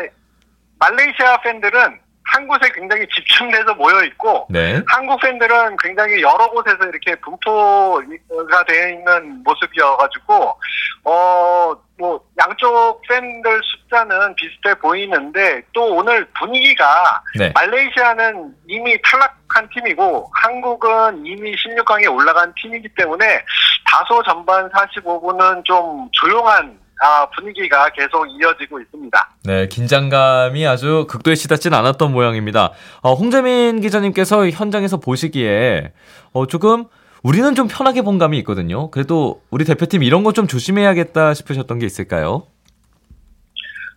말레이시아 0.78 1.40
팬들은 1.42 1.98
한 2.32 2.46
곳에 2.46 2.70
굉장히 2.72 3.04
집중돼서 3.12 3.74
모여 3.74 4.04
있고 4.04 4.46
네. 4.48 4.80
한국 4.86 5.20
팬들은 5.20 5.76
굉장히 5.82 6.22
여러 6.22 6.48
곳에서 6.50 6.78
이렇게 6.84 7.16
분포가 7.16 8.64
되어 8.68 8.88
있는 8.90 9.42
모습이어가지고 9.42 10.56
어 11.04 11.74
뭐 12.00 12.18
양쪽 12.38 13.00
팬들 13.06 13.60
숫자는 13.62 14.34
비슷해 14.34 14.74
보이는데 14.80 15.62
또 15.72 15.94
오늘 15.94 16.26
분위기가 16.38 17.22
네. 17.38 17.52
말레이시아는 17.54 18.54
이미 18.66 18.96
탈락한 19.02 19.68
팀이고 19.74 20.30
한국은 20.32 21.24
이미 21.26 21.54
16강에 21.54 22.12
올라간 22.12 22.54
팀이기 22.60 22.88
때문에 22.96 23.44
다소 23.86 24.22
전반 24.22 24.68
45분은 24.70 25.64
좀 25.64 26.08
조용한 26.12 26.80
아, 27.02 27.26
분위기가 27.34 27.88
계속 27.90 28.26
이어지고 28.26 28.78
있습니다. 28.80 29.30
네, 29.44 29.68
긴장감이 29.68 30.66
아주 30.66 31.06
극도에 31.08 31.34
치닫진 31.34 31.72
않았던 31.72 32.12
모양입니다. 32.12 32.72
어, 33.00 33.14
홍재민 33.14 33.80
기자님께서 33.80 34.50
현장에서 34.50 34.98
보시기에 34.98 35.92
어, 36.34 36.46
조금 36.46 36.84
우리는 37.22 37.54
좀 37.54 37.68
편하게 37.68 38.02
본 38.02 38.18
감이 38.18 38.38
있거든요. 38.38 38.90
그래도 38.90 39.42
우리 39.50 39.64
대표팀 39.64 40.02
이런 40.02 40.24
거 40.24 40.30
좀 40.32 40.46
조심해야겠다 40.46 41.34
싶으셨던 41.34 41.78
게 41.80 41.86
있을까요? 41.86 42.46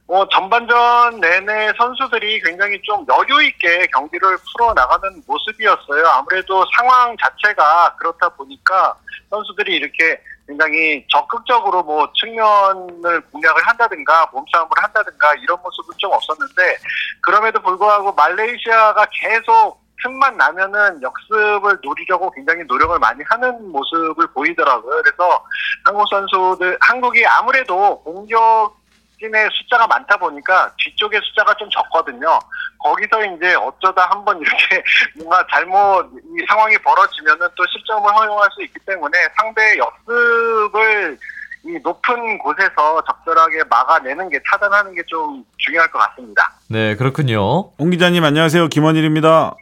어, 0.08 0.28
전반전 0.30 1.22
내내 1.22 1.72
선수들이 1.78 2.42
굉장히 2.42 2.80
좀 2.84 3.06
여유 3.10 3.44
있게 3.48 3.88
경기를 3.94 4.38
풀어 4.52 4.74
나가는 4.74 5.22
모습이었어요. 5.26 6.06
아무래도 6.08 6.66
상황 6.76 7.16
자체가 7.18 7.96
그렇다 7.98 8.30
보니까 8.30 8.96
선수들이 9.30 9.76
이렇게 9.76 10.20
굉장히 10.48 11.06
적극적으로 11.10 11.82
뭐 11.84 12.08
측면을 12.20 13.22
공략을 13.32 13.62
한다든가 13.66 14.28
몸싸움을 14.34 14.70
한다든가 14.76 15.34
이런 15.36 15.58
모습은 15.64 15.96
좀 15.98 16.12
없었는데 16.12 16.78
그럼에도 17.22 17.62
불구하고 17.62 18.12
말레이시아가 18.14 19.08
계속 19.22 19.82
틈만 20.04 20.38
나면은 20.38 21.02
역습을 21.02 21.80
노리려고 21.82 22.30
굉장히 22.32 22.64
노력을 22.68 22.98
많이 23.00 23.24
하는 23.30 23.72
모습을 23.72 24.28
보이더라고요. 24.28 25.02
그래서 25.02 25.44
한국 25.86 26.06
선수들 26.10 26.78
한국이 26.82 27.26
아무래도 27.26 28.02
공격 28.04 28.76
의 29.22 29.50
숫자가 29.54 29.88
많다 29.88 30.18
보니까 30.18 30.70
뒤쪽의 30.78 31.22
숫자가 31.24 31.54
좀 31.54 31.70
적거든요. 31.70 32.38
거기서 32.84 33.24
이제 33.24 33.56
어쩌다 33.56 34.06
한번 34.10 34.38
이렇게 34.42 34.84
뭔가 35.16 35.46
잘못 35.50 36.12
이 36.14 36.46
상황이 36.50 36.78
벌어지면은 36.80 37.48
또 37.56 37.64
실점을 37.68 38.04
허용할 38.14 38.50
수 38.52 38.62
있기 38.64 38.78
때문에 38.86 39.18
상대의 39.38 39.78
역습을 39.78 41.18
이 41.66 41.80
높은 41.82 42.38
곳에서 42.40 43.02
적절하게 43.06 43.64
막아내는 43.70 44.28
게 44.28 44.38
차단하는 44.52 44.94
게 44.94 45.02
좀 45.08 45.46
중요할 45.58 45.90
것 45.92 46.00
같습니다. 46.00 46.52
네, 46.70 46.96
그렇군요. 46.98 47.72
홍 47.80 47.90
기자님 47.92 48.26
안녕하세요. 48.26 48.68
김원일입니다. 48.68 49.56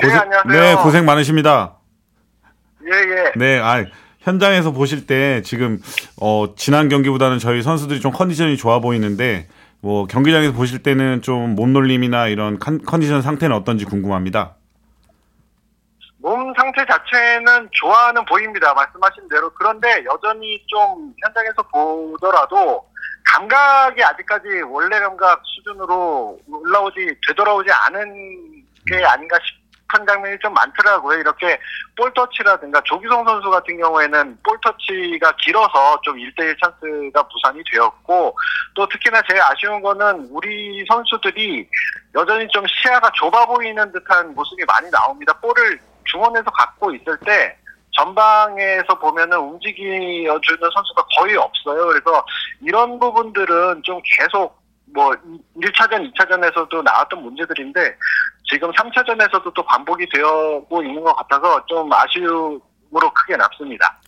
네, 0.00 0.12
안녕하세요. 0.12 0.60
네, 0.60 0.74
고생 0.82 1.04
많으십니다. 1.04 1.76
예, 2.84 2.90
예. 2.90 3.32
네, 3.36 3.60
아, 3.60 3.84
현장에서 4.20 4.72
보실 4.72 5.06
때 5.06 5.42
지금 5.42 5.80
어, 6.20 6.54
지난 6.56 6.88
경기보다는 6.88 7.38
저희 7.38 7.62
선수들이 7.62 8.00
좀 8.00 8.10
컨디션이 8.10 8.56
좋아 8.56 8.80
보이는데 8.80 9.46
뭐 9.80 10.06
경기장에서 10.06 10.52
보실 10.52 10.82
때는 10.82 11.22
좀 11.22 11.54
몸놀림이나 11.54 12.26
이런 12.28 12.58
컨, 12.58 12.78
컨디션 12.84 13.22
상태는 13.22 13.54
어떤지 13.54 13.84
궁금합니다. 13.84 14.56
몸 16.18 16.52
상태 16.56 16.84
자체는 16.86 17.68
좋아는 17.72 18.24
보입니다. 18.24 18.72
말씀하신 18.72 19.28
대로. 19.28 19.50
그런데 19.50 20.02
여전히 20.06 20.58
좀 20.66 21.12
현장에서 21.22 21.62
보더라도 21.70 22.82
감각이 23.26 24.02
아직까지 24.02 24.62
원래 24.66 24.98
감각 25.00 25.42
수준으로 25.44 26.38
올라오지, 26.48 27.14
되돌아오지 27.28 27.70
않은 27.70 28.64
게 28.86 29.04
아닌가 29.04 29.38
싶 29.44 29.63
은 29.94 30.06
장면이 30.06 30.38
좀 30.40 30.52
많더라고요. 30.54 31.18
이렇게 31.18 31.58
볼터치라든가 31.96 32.80
조기성 32.84 33.24
선수 33.24 33.50
같은 33.50 33.76
경우에는 33.78 34.38
볼터치가 34.42 35.32
길어서 35.42 36.00
좀 36.02 36.16
1대1 36.16 36.56
찬스가 36.60 37.22
부산이 37.28 37.62
되었고 37.70 38.36
또 38.74 38.88
특히나 38.88 39.22
제일 39.28 39.40
아쉬운 39.42 39.80
거는 39.82 40.28
우리 40.30 40.84
선수들이 40.88 41.68
여전히 42.14 42.46
좀 42.48 42.64
시야가 42.66 43.10
좁아 43.14 43.46
보이는 43.46 43.92
듯한 43.92 44.34
모습이 44.34 44.64
많이 44.66 44.90
나옵니다. 44.90 45.32
볼을 45.40 45.78
중원에서 46.04 46.50
갖고 46.50 46.94
있을 46.94 47.16
때 47.24 47.56
전방에서 47.96 48.98
보면은 48.98 49.38
움직여주는 49.38 50.70
선수가 50.74 51.06
거의 51.16 51.36
없어요. 51.36 51.86
그래서 51.86 52.26
이런 52.60 52.98
부분들은 52.98 53.82
좀 53.84 54.00
계속 54.04 54.64
뭐 54.86 55.12
1차전, 55.56 56.12
2차전에서도 56.12 56.82
나왔던 56.82 57.22
문제들인데 57.22 57.96
지금 58.50 58.70
3차전에서도 58.72 59.54
또 59.54 59.62
반복이 59.64 60.06
되고 60.12 60.82
있는 60.82 61.02
것 61.02 61.14
같아서 61.16 61.64
좀 61.66 61.90
아쉬움으로 61.92 63.10
크게 63.14 63.36
남습니다. 63.36 63.98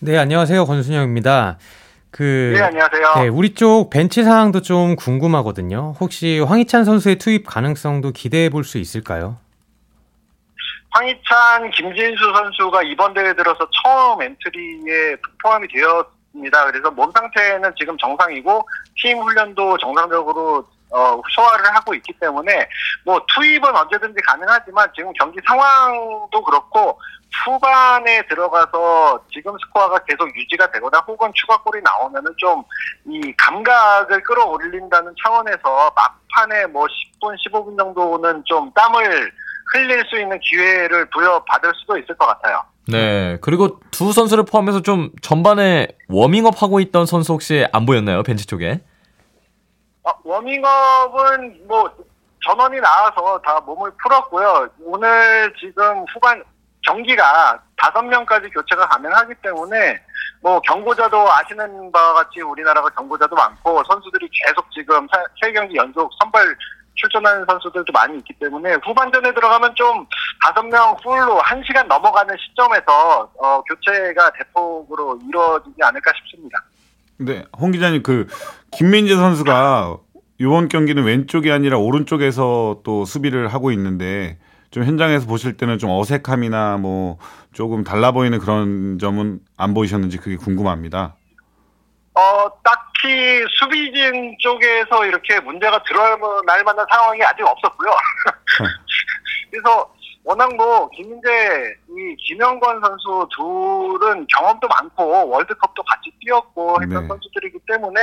네, 0.00 0.18
안녕하세요. 0.18 0.64
권순영입니다. 0.64 1.58
그 2.10 2.52
네, 2.56 2.62
안녕하세요. 2.62 3.14
네, 3.22 3.28
우리 3.28 3.54
쪽 3.54 3.90
벤치 3.90 4.22
상황도 4.24 4.62
좀 4.62 4.96
궁금하거든요. 4.96 5.94
혹시 6.00 6.40
황희찬 6.40 6.84
선수의 6.84 7.16
투입 7.16 7.46
가능성도 7.46 8.12
기대해 8.12 8.48
볼 8.48 8.64
수 8.64 8.78
있을까요? 8.78 9.38
황희찬, 10.90 11.70
김진수 11.70 12.32
선수가 12.34 12.82
이번 12.84 13.12
대회 13.14 13.34
들어서 13.34 13.58
처음 13.84 14.22
엔트리에 14.22 15.16
포함이 15.42 15.68
되었습니다. 15.68 16.66
그래서 16.70 16.90
몸 16.90 17.10
상태는 17.14 17.72
지금 17.78 17.96
정상이고 17.98 18.66
팀 19.00 19.18
훈련도 19.18 19.76
정상적으로 19.78 20.66
어, 20.90 21.20
소화를 21.34 21.64
하고 21.74 21.94
있기 21.94 22.12
때문에 22.20 22.68
뭐 23.04 23.20
투입은 23.34 23.76
언제든지 23.76 24.20
가능하지만 24.26 24.88
지금 24.94 25.12
경기 25.18 25.38
상황도 25.46 26.42
그렇고 26.42 26.98
후반에 27.44 28.26
들어가서 28.26 29.22
지금 29.32 29.54
스코어가 29.66 29.98
계속 30.08 30.34
유지가 30.34 30.70
되거나 30.72 30.98
혹은 31.06 31.30
추가골이 31.34 31.80
나오면은 31.82 32.32
좀 32.38 32.64
이 33.10 33.32
감각을 33.38 34.22
끌어올린다는 34.22 35.14
차원에서 35.22 35.92
막판에 35.96 36.66
뭐 36.66 36.86
10분, 36.86 37.34
15분 37.46 37.78
정도는 37.78 38.42
좀 38.44 38.70
땀을 38.72 39.32
흘릴 39.72 40.04
수 40.06 40.18
있는 40.20 40.38
기회를 40.40 41.08
부여받을 41.10 41.72
수도 41.74 41.96
있을 41.98 42.14
것 42.16 42.26
같아요. 42.26 42.62
네. 42.86 43.38
그리고 43.40 43.80
두 43.90 44.12
선수를 44.12 44.44
포함해서 44.44 44.82
좀 44.82 45.10
전반에 45.22 45.88
워밍업 46.08 46.62
하고 46.62 46.80
있던 46.80 47.06
선수 47.06 47.32
혹시 47.32 47.66
안 47.72 47.86
보였나요? 47.86 48.22
벤치 48.22 48.46
쪽에? 48.46 48.80
어, 50.04 50.12
워밍업은 50.24 51.66
뭐 51.66 51.90
전원이 52.44 52.80
나와서 52.80 53.40
다 53.44 53.60
몸을 53.60 53.90
풀었고요. 54.02 54.68
오늘 54.80 55.52
지금 55.58 56.04
후반 56.12 56.42
경기가 56.86 57.60
다섯 57.76 58.02
명까지 58.02 58.48
교체가 58.50 58.86
가능하기 58.88 59.34
때문에 59.42 60.00
뭐 60.40 60.60
경고자도 60.60 61.30
아시는 61.32 61.90
바와 61.92 62.14
같이 62.14 62.40
우리나라가 62.40 62.88
경고자도 62.90 63.34
많고 63.34 63.82
선수들이 63.84 64.28
계속 64.44 64.70
지금 64.70 65.06
세 65.42 65.52
경기 65.52 65.76
연속 65.76 66.10
선발 66.20 66.56
출전하는 66.94 67.44
선수들도 67.46 67.92
많이 67.92 68.18
있기 68.18 68.34
때문에 68.34 68.74
후반전에 68.84 69.32
들어가면 69.32 69.74
좀 69.74 70.06
다섯 70.42 70.62
명 70.64 70.96
풀로 70.96 71.38
한 71.40 71.62
시간 71.64 71.86
넘어가는 71.86 72.34
시점에서 72.36 73.30
어, 73.38 73.62
교체가 73.62 74.30
대폭으로 74.32 75.18
이루어지지 75.28 75.76
않을까 75.80 76.12
싶습니다. 76.18 76.58
네, 77.20 77.44
홍 77.58 77.72
기자님 77.72 78.02
그 78.02 78.28
김민재 78.70 79.16
선수가 79.16 79.98
이번 80.40 80.68
경기는 80.68 81.02
왼쪽이 81.02 81.50
아니라 81.50 81.78
오른쪽에서 81.78 82.80
또 82.84 83.04
수비를 83.04 83.48
하고 83.48 83.72
있는데 83.72 84.38
좀 84.70 84.84
현장에서 84.84 85.26
보실 85.26 85.56
때는 85.56 85.78
좀 85.78 85.90
어색함이나 85.90 86.76
뭐 86.76 87.18
조금 87.52 87.82
달라 87.82 88.12
보이는 88.12 88.38
그런 88.38 88.98
점은 89.00 89.40
안 89.56 89.74
보이셨는지 89.74 90.18
그게 90.18 90.36
궁금합니다. 90.36 91.16
어, 92.14 92.50
딱히 92.62 93.44
수비진 93.58 94.36
쪽에서 94.38 95.04
이렇게 95.06 95.40
문제가 95.40 95.82
드러날 95.84 96.62
만한 96.64 96.86
상황이 96.90 97.20
아직 97.22 97.42
없었고요. 97.42 97.90
그래서 99.50 99.92
워낙 100.28 100.54
뭐 100.56 100.90
김민재, 100.90 101.74
이 101.88 102.14
김영권 102.18 102.82
선수 102.82 103.26
둘은 103.34 104.26
경험도 104.26 104.68
많고 104.68 105.26
월드컵도 105.26 105.82
같이 105.84 106.12
뛰었고 106.20 106.82
했던 106.82 107.02
네. 107.02 107.08
선수들이기 107.08 107.58
때문에 107.66 108.00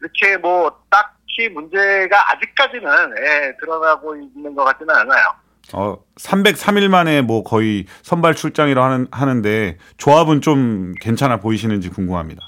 이렇게 0.00 0.38
뭐 0.38 0.74
딱히 0.88 1.50
문제가 1.50 2.32
아직까지는 2.32 3.14
예, 3.18 3.52
드러나고 3.60 4.16
있는 4.16 4.54
것 4.54 4.64
같지는 4.64 4.94
않아요. 4.94 5.34
어, 5.74 5.98
303일 6.18 6.88
만에 6.88 7.20
뭐 7.20 7.44
거의 7.44 7.84
선발 8.00 8.36
출장이라 8.36 8.82
하는, 8.82 9.06
하는데 9.10 9.76
조합은 9.98 10.40
좀 10.40 10.94
괜찮아 11.02 11.40
보이시는지 11.40 11.90
궁금합니다. 11.90 12.40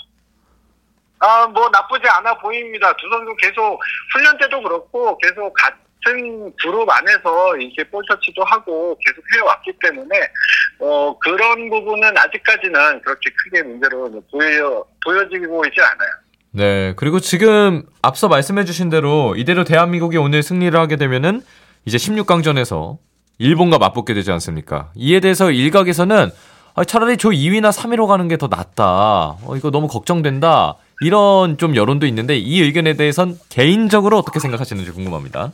아, 1.18 1.46
뭐 1.48 1.68
나쁘지 1.68 2.09
않아 2.09 2.38
보입니다. 2.38 2.90
두 2.96 3.11
선수 3.11 3.37
계속 3.37 3.79
훈련 4.14 4.38
때도 4.38 4.62
그렇고 4.62 5.18
계속 5.18 5.53
같은 6.05 6.53
그룹 6.61 6.88
안에서 6.88 7.57
이렇게 7.57 7.88
볼 7.91 8.03
터치도 8.09 8.43
하고 8.45 8.97
계속 9.07 9.23
해왔기 9.37 9.73
때문에 9.83 10.09
어 10.81 11.17
그런 11.19 11.71
부분은 11.71 12.17
아직까지는 12.17 13.01
그렇게 13.03 13.31
크게 13.31 13.62
문제로 13.62 14.11
보여 14.31 14.85
보여지고 15.05 15.65
있지 15.67 15.81
않아요. 15.81 16.11
네. 16.51 16.93
그리고 16.97 17.19
지금 17.21 17.83
앞서 18.03 18.29
말씀해주신 18.29 18.91
대로 18.91 19.35
이대로 19.37 19.65
대한민국이 19.65 20.17
오늘 20.19 20.43
승리를 20.43 20.79
하게 20.79 20.97
되면은 20.97 21.43
이제 21.85 21.97
16강전에서 21.97 22.99
일본과 23.38 23.79
맞붙게 23.79 24.15
되지 24.15 24.31
않습니까? 24.33 24.91
이에 24.95 25.21
대해서 25.21 25.51
일각에서는 25.51 26.31
아, 26.75 26.85
차라리 26.85 27.17
저 27.19 27.29
2위나 27.31 27.71
3위로 27.71 28.07
가는 28.07 28.29
게 28.29 28.37
더 28.37 28.49
낫다. 28.49 28.85
어, 28.87 29.55
이거 29.57 29.71
너무 29.71 29.88
걱정된다. 29.88 30.77
이런 31.03 31.59
좀 31.59 31.75
여론도 31.77 32.07
있는데 32.07 32.37
이 32.37 32.62
의견에 32.62 32.95
대해선 32.95 33.38
개인적으로 33.51 34.19
어떻게 34.19 34.38
생각하시는지 34.38 34.91
궁금합니다. 34.93 35.53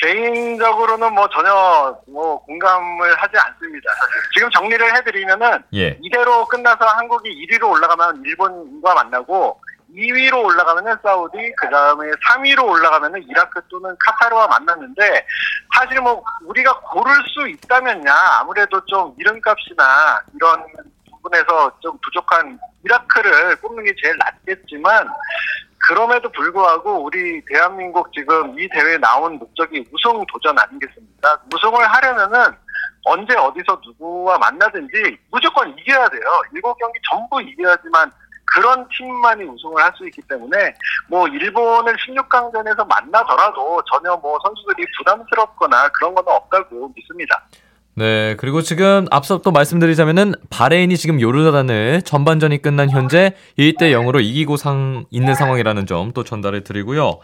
개인적으로는 0.00 1.12
뭐 1.12 1.28
전혀 1.28 1.96
뭐 2.08 2.42
공감을 2.44 3.14
하지 3.16 3.36
않습니다. 3.36 3.90
지금 4.34 4.50
정리를 4.50 4.96
해드리면은 4.96 5.62
예. 5.74 5.98
이대로 6.00 6.46
끝나서 6.46 6.84
한국이 6.84 7.28
1위로 7.46 7.70
올라가면 7.70 8.22
일본과 8.24 8.94
만나고 8.94 9.60
2위로 9.94 10.44
올라가면은 10.44 10.96
사우디, 11.02 11.36
그 11.56 11.68
다음에 11.68 12.06
3위로 12.10 12.64
올라가면은 12.64 13.22
이라크 13.28 13.60
또는 13.68 13.94
카타르와 13.98 14.46
만났는데 14.46 15.26
사실 15.76 16.00
뭐 16.00 16.22
우리가 16.44 16.78
고를 16.80 17.12
수 17.26 17.48
있다면야 17.48 18.12
아무래도 18.40 18.80
좀 18.86 19.14
이름값이나 19.18 20.22
이런 20.34 20.64
부분에서 21.10 21.72
좀 21.80 21.98
부족한 22.02 22.58
이라크를 22.84 23.56
뽑는 23.56 23.84
게 23.84 23.92
제일 24.02 24.16
낫겠지만 24.18 25.08
그럼에도 25.90 26.28
불구하고 26.28 27.02
우리 27.02 27.44
대한민국 27.46 28.12
지금 28.12 28.56
이 28.56 28.68
대회에 28.68 28.96
나온 28.98 29.36
목적이 29.40 29.84
우승 29.92 30.24
도전 30.26 30.56
아니겠습니까? 30.56 31.36
우승을 31.52 31.84
하려면은 31.84 32.56
언제 33.06 33.34
어디서 33.34 33.80
누구와 33.84 34.38
만나든지 34.38 35.18
무조건 35.32 35.76
이겨야 35.76 36.08
돼요. 36.08 36.42
일곱 36.52 36.78
경기 36.78 36.96
전부 37.10 37.42
이겨야지만 37.42 38.08
그런 38.54 38.86
팀만이 38.96 39.42
우승을 39.42 39.82
할 39.82 39.92
수 39.96 40.06
있기 40.06 40.22
때문에 40.28 40.72
뭐 41.08 41.26
일본을 41.26 41.96
16강전에서 41.96 42.86
만나더라도 42.86 43.82
전혀 43.90 44.16
뭐 44.18 44.38
선수들이 44.44 44.86
부담스럽거나 44.96 45.88
그런 45.88 46.14
건 46.14 46.22
없다고 46.24 46.92
믿습니다. 46.94 47.42
네, 47.96 48.34
그리고 48.38 48.62
지금 48.62 49.06
앞서 49.10 49.38
또 49.38 49.50
말씀드리자면은 49.50 50.34
바레인이 50.48 50.96
지금 50.96 51.20
요르단을 51.20 52.02
전반전이 52.02 52.62
끝난 52.62 52.88
현재 52.88 53.34
1대 53.58 53.92
0으로 53.92 54.22
이기고 54.22 54.56
상 54.56 55.04
있는 55.10 55.34
상황이라는 55.34 55.86
점 55.86 56.12
또 56.14 56.24
전달해 56.24 56.62
드리고요. 56.64 57.18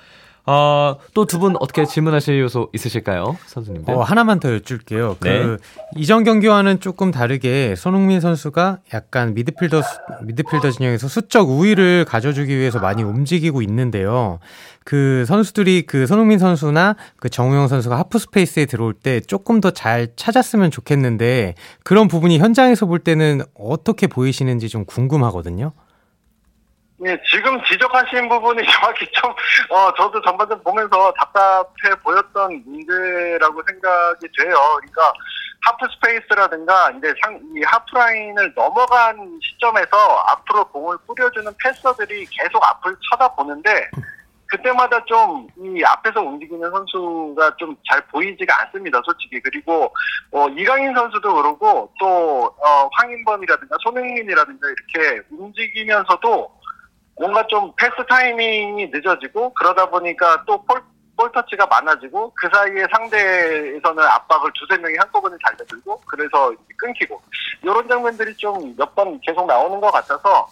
어, 0.47 0.97
또 1.13 1.25
두 1.27 1.39
분 1.41 1.57
어떻게 1.59 1.85
질문하실 1.85 2.41
요소 2.41 2.71
있으실까요? 2.73 3.37
선수님들. 3.47 3.93
어, 3.93 4.01
하나만 4.03 4.39
더 4.41 4.53
여쭐게요. 4.55 5.17
네. 5.21 5.43
그 5.43 5.57
이전 5.97 6.23
경기와는 6.25 6.79
조금 6.81 7.11
다르게 7.11 7.75
손흥민 7.77 8.21
선수가 8.21 8.79
약간 8.95 9.35
미드필더 9.35 9.83
미드필더 10.23 10.71
진영에서 10.71 11.09
수적 11.09 11.51
우위를 11.51 12.05
가져주기 12.05 12.57
위해서 12.57 12.79
많이 12.79 13.03
움직이고 13.03 13.61
있는데요. 13.63 14.39
그 14.85 15.25
선수들이 15.27 15.83
그 15.83 16.07
손흥민 16.07 16.39
선수나 16.39 16.95
그 17.17 17.29
정우영 17.29 17.67
선수가 17.67 17.99
하프 17.99 18.19
스페이스에 18.21 18.67
들어올 18.67 18.95
때 18.95 19.21
조금 19.21 19.61
더 19.61 19.73
잘 19.73 20.09
찾았으면 20.15 20.71
좋겠는데 20.71 21.55
그런 21.83 22.07
부분이 22.07 22.39
현장에서 22.39 22.87
볼 22.87 23.01
때는 23.01 23.43
어떻게 23.59 24.07
보이시는지 24.07 24.69
좀 24.69 24.85
궁금하거든요. 24.85 25.73
예, 27.05 27.21
지금 27.31 27.63
지적하신 27.65 28.29
부분이 28.29 28.63
정확히 28.73 29.07
좀, 29.13 29.31
어, 29.71 29.93
저도 29.97 30.21
전반전 30.23 30.63
보면서 30.63 31.13
답답해 31.13 31.95
보였던 32.03 32.63
문제라고 32.65 33.63
생각이 33.67 34.27
돼요. 34.39 34.57
그러니까, 34.77 35.13
하프 35.63 35.87
스페이스라든가, 35.95 36.93
이제 36.93 37.13
상, 37.23 37.39
이 37.55 37.63
하프라인을 37.65 38.53
넘어간 38.55 39.39
시점에서 39.43 39.97
앞으로 40.29 40.65
공을 40.69 40.97
뿌려주는 41.07 41.53
패서들이 41.63 42.25
계속 42.27 42.65
앞을 42.65 42.97
쳐다보는데, 43.11 43.91
그때마다 44.49 45.05
좀 45.05 45.47
이 45.59 45.83
앞에서 45.85 46.21
움직이는 46.23 46.71
선수가 46.71 47.57
좀 47.57 47.77
잘 47.91 48.01
보이지가 48.07 48.63
않습니다, 48.63 49.01
솔직히. 49.05 49.41
그리고 49.41 49.93
어, 50.31 50.49
이강인 50.49 50.95
선수도 50.95 51.35
그러고 51.35 51.93
또 51.99 52.45
어, 52.45 52.89
황인범이라든가 52.93 53.77
손흥민이라든가 53.83 54.69
이렇게 54.69 55.23
움직이면서도 55.31 56.57
뭔가 57.19 57.47
좀 57.47 57.73
패스 57.77 57.93
타이밍이 58.09 58.89
늦어지고 58.93 59.55
그러다 59.55 59.87
보니까 59.89 60.43
또 60.47 60.63
볼, 60.65 60.81
볼 61.17 61.33
터치가 61.33 61.67
많아지고 61.67 62.33
그 62.35 62.49
사이에 62.53 62.85
상대에서는 62.93 64.03
압박을 64.03 64.51
두세 64.55 64.81
명이 64.81 64.97
한꺼번에 64.99 65.35
달려들고 65.43 66.01
그래서 66.07 66.53
끊기고 66.79 67.21
이런 67.63 67.89
장면들이 67.89 68.35
좀 68.37 68.75
몇 68.77 68.95
번 68.95 69.19
계속 69.21 69.47
나오는 69.47 69.81
것 69.81 69.91
같아서 69.91 70.47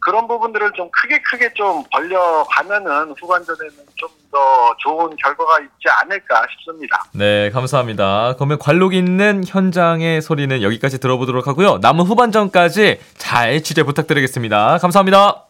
그런 0.00 0.26
부분들을 0.28 0.72
좀 0.72 0.90
크게 0.90 1.20
크게 1.22 1.52
좀 1.54 1.82
벌려가면은 1.92 3.14
후반전에는 3.20 3.74
좀 3.96 4.08
더 4.32 4.74
좋은 4.78 5.14
결과가 5.16 5.58
있지 5.60 5.88
않을까 6.00 6.46
싶습니다. 6.52 7.04
네, 7.12 7.50
감사합니다. 7.50 8.32
그러면 8.36 8.58
관록 8.58 8.94
있는 8.94 9.44
현장의 9.46 10.22
소리는 10.22 10.62
여기까지 10.62 10.98
들어보도록 11.00 11.46
하고요. 11.48 11.76
남은 11.82 12.06
후반전까지 12.06 12.98
잘 13.18 13.62
취재 13.62 13.82
부탁드리겠습니다. 13.82 14.78
감사합니다. 14.78 15.44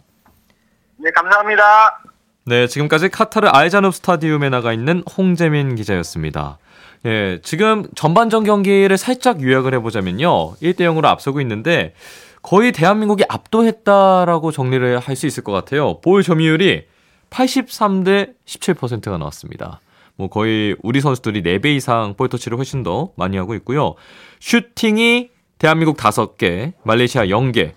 네, 1.02 1.10
감사합니다. 1.10 2.00
네, 2.44 2.68
지금까지 2.68 3.08
카타르 3.08 3.48
알자눕 3.48 3.92
스타디움에 3.92 4.50
나가 4.50 4.72
있는 4.72 5.02
홍재민 5.16 5.74
기자였습니다. 5.74 6.58
예, 7.06 7.40
지금 7.42 7.84
전반전 7.96 8.44
경기를 8.44 8.96
살짝 8.96 9.42
요약을 9.42 9.74
해보자면요. 9.74 10.54
1대 10.62 10.82
0으로 10.82 11.06
앞서고 11.06 11.40
있는데 11.40 11.94
거의 12.42 12.70
대한민국이 12.70 13.24
압도했다라고 13.28 14.52
정리를 14.52 15.00
할 15.00 15.16
수 15.16 15.26
있을 15.26 15.42
것 15.42 15.50
같아요. 15.50 16.00
볼 16.00 16.22
점유율이 16.22 16.84
83대 17.30 18.34
17%가 18.46 19.18
나왔습니다. 19.18 19.80
뭐 20.14 20.28
거의 20.28 20.76
우리 20.84 21.00
선수들이 21.00 21.42
4배 21.42 21.66
이상 21.66 22.14
볼 22.14 22.28
터치를 22.28 22.58
훨씬 22.58 22.84
더 22.84 23.10
많이 23.16 23.36
하고 23.36 23.54
있고요. 23.56 23.94
슈팅이 24.38 25.30
대한민국 25.58 25.96
5개, 25.96 26.74
말레이시아 26.84 27.26
0개, 27.26 27.72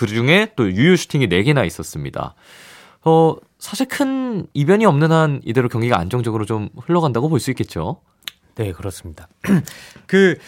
그 0.00 0.06
중에 0.06 0.52
또 0.56 0.72
유효 0.72 0.96
슈팅이 0.96 1.28
4개나 1.28 1.66
있었습니다. 1.66 2.34
어, 3.04 3.36
사실 3.58 3.86
큰 3.86 4.46
이변이 4.54 4.86
없는 4.86 5.12
한 5.12 5.42
이대로 5.44 5.68
경기가 5.68 5.98
안정적으로 5.98 6.46
좀 6.46 6.70
흘러간다고 6.86 7.28
볼 7.28 7.38
수 7.38 7.50
있겠죠. 7.50 8.00
네, 8.54 8.72
그렇습니다. 8.72 9.28
그, 10.08 10.38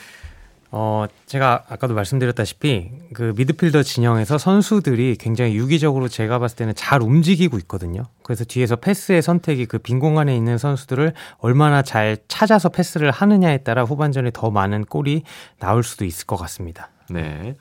어, 0.71 1.05
제가 1.27 1.67
아까도 1.69 1.93
말씀드렸다시피 1.93 2.93
그 3.13 3.35
미드필더 3.37 3.83
진영에서 3.83 4.39
선수들이 4.39 5.17
굉장히 5.21 5.55
유기적으로 5.55 6.09
제가 6.09 6.39
봤을 6.39 6.57
때는 6.57 6.75
잘 6.75 7.03
움직이고 7.03 7.59
있거든요. 7.59 8.05
그래서 8.23 8.45
뒤에서 8.47 8.77
패스의 8.77 9.21
선택이 9.21 9.67
그 9.67 9.79
빈 9.79 9.99
공간에 9.99 10.35
있는 10.35 10.57
선수들을 10.57 11.13
얼마나 11.41 11.83
잘 11.83 12.17
찾아서 12.27 12.71
패스를 12.71 13.11
하느냐에 13.11 13.59
따라 13.59 13.85
후반전에 13.85 14.31
더 14.33 14.51
많은 14.51 14.87
골이 14.87 15.25
나올 15.59 15.83
수도 15.85 16.07
있을 16.07 16.25
것 16.25 16.37
같습니다. 16.37 16.89
네. 17.11 17.55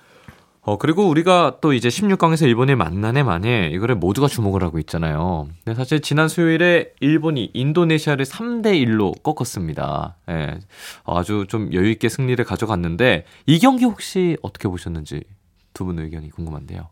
어, 0.63 0.77
그리고 0.77 1.07
우리가 1.07 1.57
또 1.59 1.73
이제 1.73 1.89
16강에서 1.89 2.45
일본을 2.45 2.75
만나네 2.75 3.23
만에 3.23 3.69
이거를 3.73 3.95
모두가 3.95 4.27
주목을 4.27 4.61
하고 4.63 4.77
있잖아요. 4.77 5.47
근데 5.65 5.75
사실 5.75 6.01
지난 6.01 6.27
수요일에 6.27 6.93
일본이 6.99 7.49
인도네시아를 7.53 8.25
3대1로 8.25 9.23
꺾었습니다. 9.23 10.17
예. 10.29 10.59
아주 11.03 11.45
좀 11.49 11.73
여유있게 11.73 12.09
승리를 12.09 12.43
가져갔는데 12.45 13.25
이 13.47 13.59
경기 13.59 13.85
혹시 13.85 14.37
어떻게 14.43 14.67
보셨는지 14.67 15.23
두 15.73 15.85
분 15.85 15.97
의견이 15.97 16.29
궁금한데요. 16.29 16.89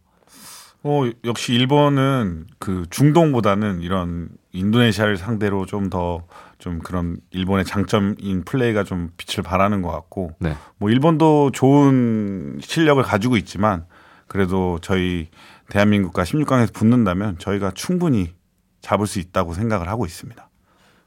어, 0.84 1.04
역시 1.26 1.54
일본은 1.54 2.48
그 2.58 2.86
중동보다는 2.90 3.82
이런 3.82 4.30
인도네시아를 4.54 5.18
상대로 5.18 5.66
좀더좀 5.66 6.80
그런 6.84 7.18
일본의 7.32 7.66
장점인 7.66 8.44
플레이가 8.46 8.84
좀 8.86 9.10
빛을 9.18 9.44
발하는 9.44 9.82
것 9.82 9.92
같고 9.92 10.32
네. 10.40 10.56
뭐 10.78 10.90
일본도 10.90 11.52
좋은 11.52 12.60
실력을 12.62 13.02
가지고 13.04 13.36
있지만 13.38 13.86
그래도 14.28 14.80
저희 14.82 15.28
대한민국과 15.70 16.24
16강에서 16.24 16.74
붙는다면 16.74 17.38
저희가 17.40 17.72
충분히 17.76 18.34
잡을 18.82 19.06
수 19.06 19.20
있다고 19.20 19.54
생각을 19.54 19.90
하고 19.90 20.06
있습니다. 20.06 20.48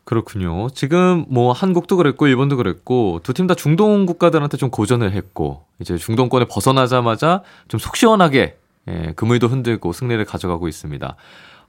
그렇군요. 0.04 0.68
지금 0.70 1.24
뭐 1.28 1.52
한국도 1.52 1.96
그랬고 1.96 2.26
일본도 2.26 2.56
그랬고 2.56 3.20
두 3.22 3.32
팀 3.32 3.46
다 3.46 3.54
중동 3.54 4.04
국가들한테 4.04 4.56
좀 4.56 4.68
고전을 4.70 5.12
했고 5.12 5.64
이제 5.78 5.96
중동권에 5.96 6.46
벗어나자마자 6.50 7.42
좀 7.68 7.78
속 7.80 7.96
시원하게 7.96 8.58
예, 8.88 9.12
그물도 9.16 9.48
흔들고 9.48 9.92
승리를 9.92 10.24
가져가고 10.24 10.68
있습니다. 10.68 11.16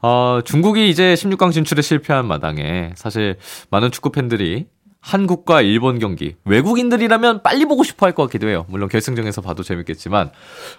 어, 0.01 0.39
중국이 0.43 0.89
이제 0.89 1.13
16강 1.13 1.51
진출에 1.53 1.81
실패한 1.81 2.25
마당에 2.27 2.91
사실 2.95 3.37
많은 3.69 3.91
축구 3.91 4.11
팬들이 4.11 4.67
한국과 4.99 5.61
일본 5.61 5.99
경기 5.99 6.35
외국인들이라면 6.45 7.43
빨리 7.43 7.65
보고 7.65 7.83
싶어 7.83 8.05
할 8.05 8.13
것 8.13 8.23
같기도 8.23 8.47
해요. 8.47 8.65
물론 8.69 8.87
결승전에서 8.89 9.41
봐도 9.41 9.61
재밌겠지만 9.63 10.31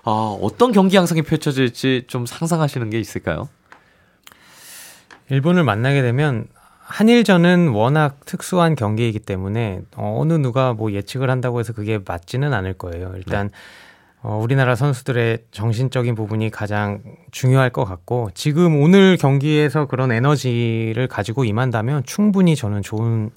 아, 0.04 0.10
어떤 0.40 0.72
경기 0.72 0.96
양상이 0.96 1.22
펼쳐질지 1.22 2.04
좀 2.06 2.24
상상하시는 2.26 2.88
게 2.90 2.98
있을까요? 2.98 3.48
일본을 5.30 5.64
만나게 5.64 6.02
되면 6.02 6.46
한일전은 6.80 7.68
워낙 7.68 8.20
특수한 8.26 8.74
경기이기 8.74 9.18
때문에 9.20 9.80
어느 9.96 10.34
누가 10.34 10.74
뭐 10.74 10.92
예측을 10.92 11.30
한다고 11.30 11.60
해서 11.60 11.72
그게 11.72 11.98
맞지는 12.04 12.52
않을 12.52 12.74
거예요. 12.74 13.12
일단 13.16 13.50
어, 14.26 14.40
우리나라 14.42 14.74
선수들의 14.74 15.38
정신적인 15.50 16.14
부분이 16.14 16.50
가장 16.50 17.02
중요할 17.30 17.68
것 17.68 17.84
같고 17.84 18.30
지금 18.32 18.80
오늘 18.80 19.18
경기에서 19.18 19.84
그런 19.84 20.10
에너지를 20.12 21.08
가지고 21.08 21.44
임한다면 21.44 22.04
충분히 22.06 22.56
저는 22.56 22.80
좋은 22.80 23.28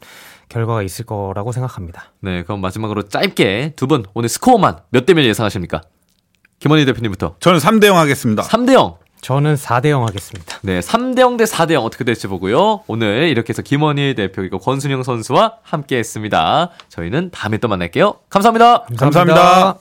결과가 0.48 0.82
있을 0.84 1.06
거라고 1.06 1.52
생각합니다. 1.52 2.14
네, 2.22 2.44
그럼 2.44 2.62
마지막으로 2.62 3.04
짧게 3.04 3.74
두 3.76 3.88
분 3.88 4.06
오늘 4.14 4.30
스코어만 4.30 4.78
몇 4.92 5.06
대 5.06 5.14
몇 5.14 5.24
예상하십니까? 5.26 5.82
김원일 6.60 6.86
대표님부터. 6.86 7.36
저는 7.42 7.60
3대 7.60 7.88
0 7.88 7.98
하겠습니다. 7.98 8.44
3대 8.44 8.72
0. 8.74 8.96
저는 9.20 9.56
4대 9.56 9.90
0 9.90 10.04
하겠습니다. 10.08 10.58
네, 10.62 10.80
3대 10.80 11.20
0 11.20 11.36
대 11.36 11.44
4대 11.44 11.74
0 11.74 11.84
어떻게 11.84 12.06
될지 12.06 12.28
보고요. 12.28 12.84
오늘 12.88 13.28
이렇게 13.28 13.50
해서 13.50 13.62
김원일 13.62 14.16
대표 14.16 14.36
그리고 14.38 14.58
권순형 14.58 15.04
선수와 15.04 15.56
함께 15.64 15.98
했습니다. 15.98 16.70
저희는 16.88 17.32
다음에 17.32 17.58
또 17.58 17.68
만날게요. 17.68 18.14
감사합니다. 18.30 18.86
감사합니다. 18.98 19.80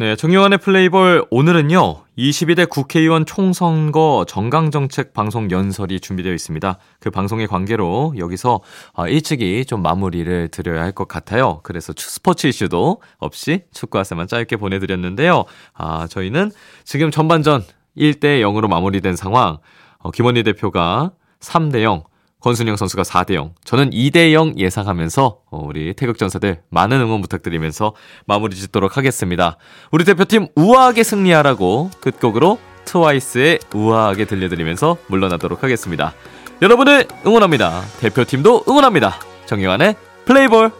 네, 0.00 0.14
정영한의 0.14 0.58
플레이볼 0.58 1.26
오늘은요. 1.28 2.04
22대 2.16 2.68
국회의원 2.68 3.26
총선거 3.26 4.24
정강정책 4.28 5.12
방송 5.12 5.50
연설이 5.50 5.98
준비되어 5.98 6.32
있습니다. 6.34 6.78
그 7.00 7.10
방송의 7.10 7.48
관계로 7.48 8.14
여기서 8.16 8.60
아, 8.94 9.08
일찍이 9.08 9.64
좀 9.64 9.82
마무리를 9.82 10.48
드려야 10.52 10.82
할 10.82 10.92
것 10.92 11.08
같아요. 11.08 11.60
그래서 11.64 11.92
스포츠 11.96 12.46
이슈도 12.46 13.02
없이 13.18 13.64
축구화세만 13.72 14.28
짧게 14.28 14.56
보내드렸는데요. 14.56 15.44
아, 15.74 16.06
저희는 16.08 16.52
지금 16.84 17.10
전반전 17.10 17.64
1대 17.96 18.40
0으로 18.40 18.68
마무리된 18.68 19.16
상황. 19.16 19.58
어, 19.98 20.12
김원희 20.12 20.44
대표가 20.44 21.10
3대 21.40 21.82
0, 21.82 22.04
권순영 22.40 22.76
선수가 22.76 23.02
4대 23.02 23.34
0, 23.34 23.54
저는 23.64 23.90
2대 23.90 24.32
0 24.32 24.54
예상하면서 24.58 25.38
어, 25.50 25.64
우리 25.64 25.94
태극전사들 25.94 26.62
많은 26.70 27.00
응원 27.00 27.20
부탁드리면서 27.20 27.94
마무리 28.26 28.54
짓도록 28.54 28.96
하겠습니다. 28.96 29.56
우리 29.90 30.04
대표팀 30.04 30.48
우아하게 30.54 31.02
승리하라고 31.02 31.90
끝곡으로 32.00 32.58
트와이스의 32.84 33.58
우아하게 33.74 34.24
들려드리면서 34.24 34.96
물러나도록 35.08 35.62
하겠습니다. 35.62 36.14
여러분을 36.62 37.06
응원합니다. 37.26 37.82
대표팀도 38.00 38.64
응원합니다. 38.68 39.16
정영환의 39.46 39.96
플레이볼 40.24 40.70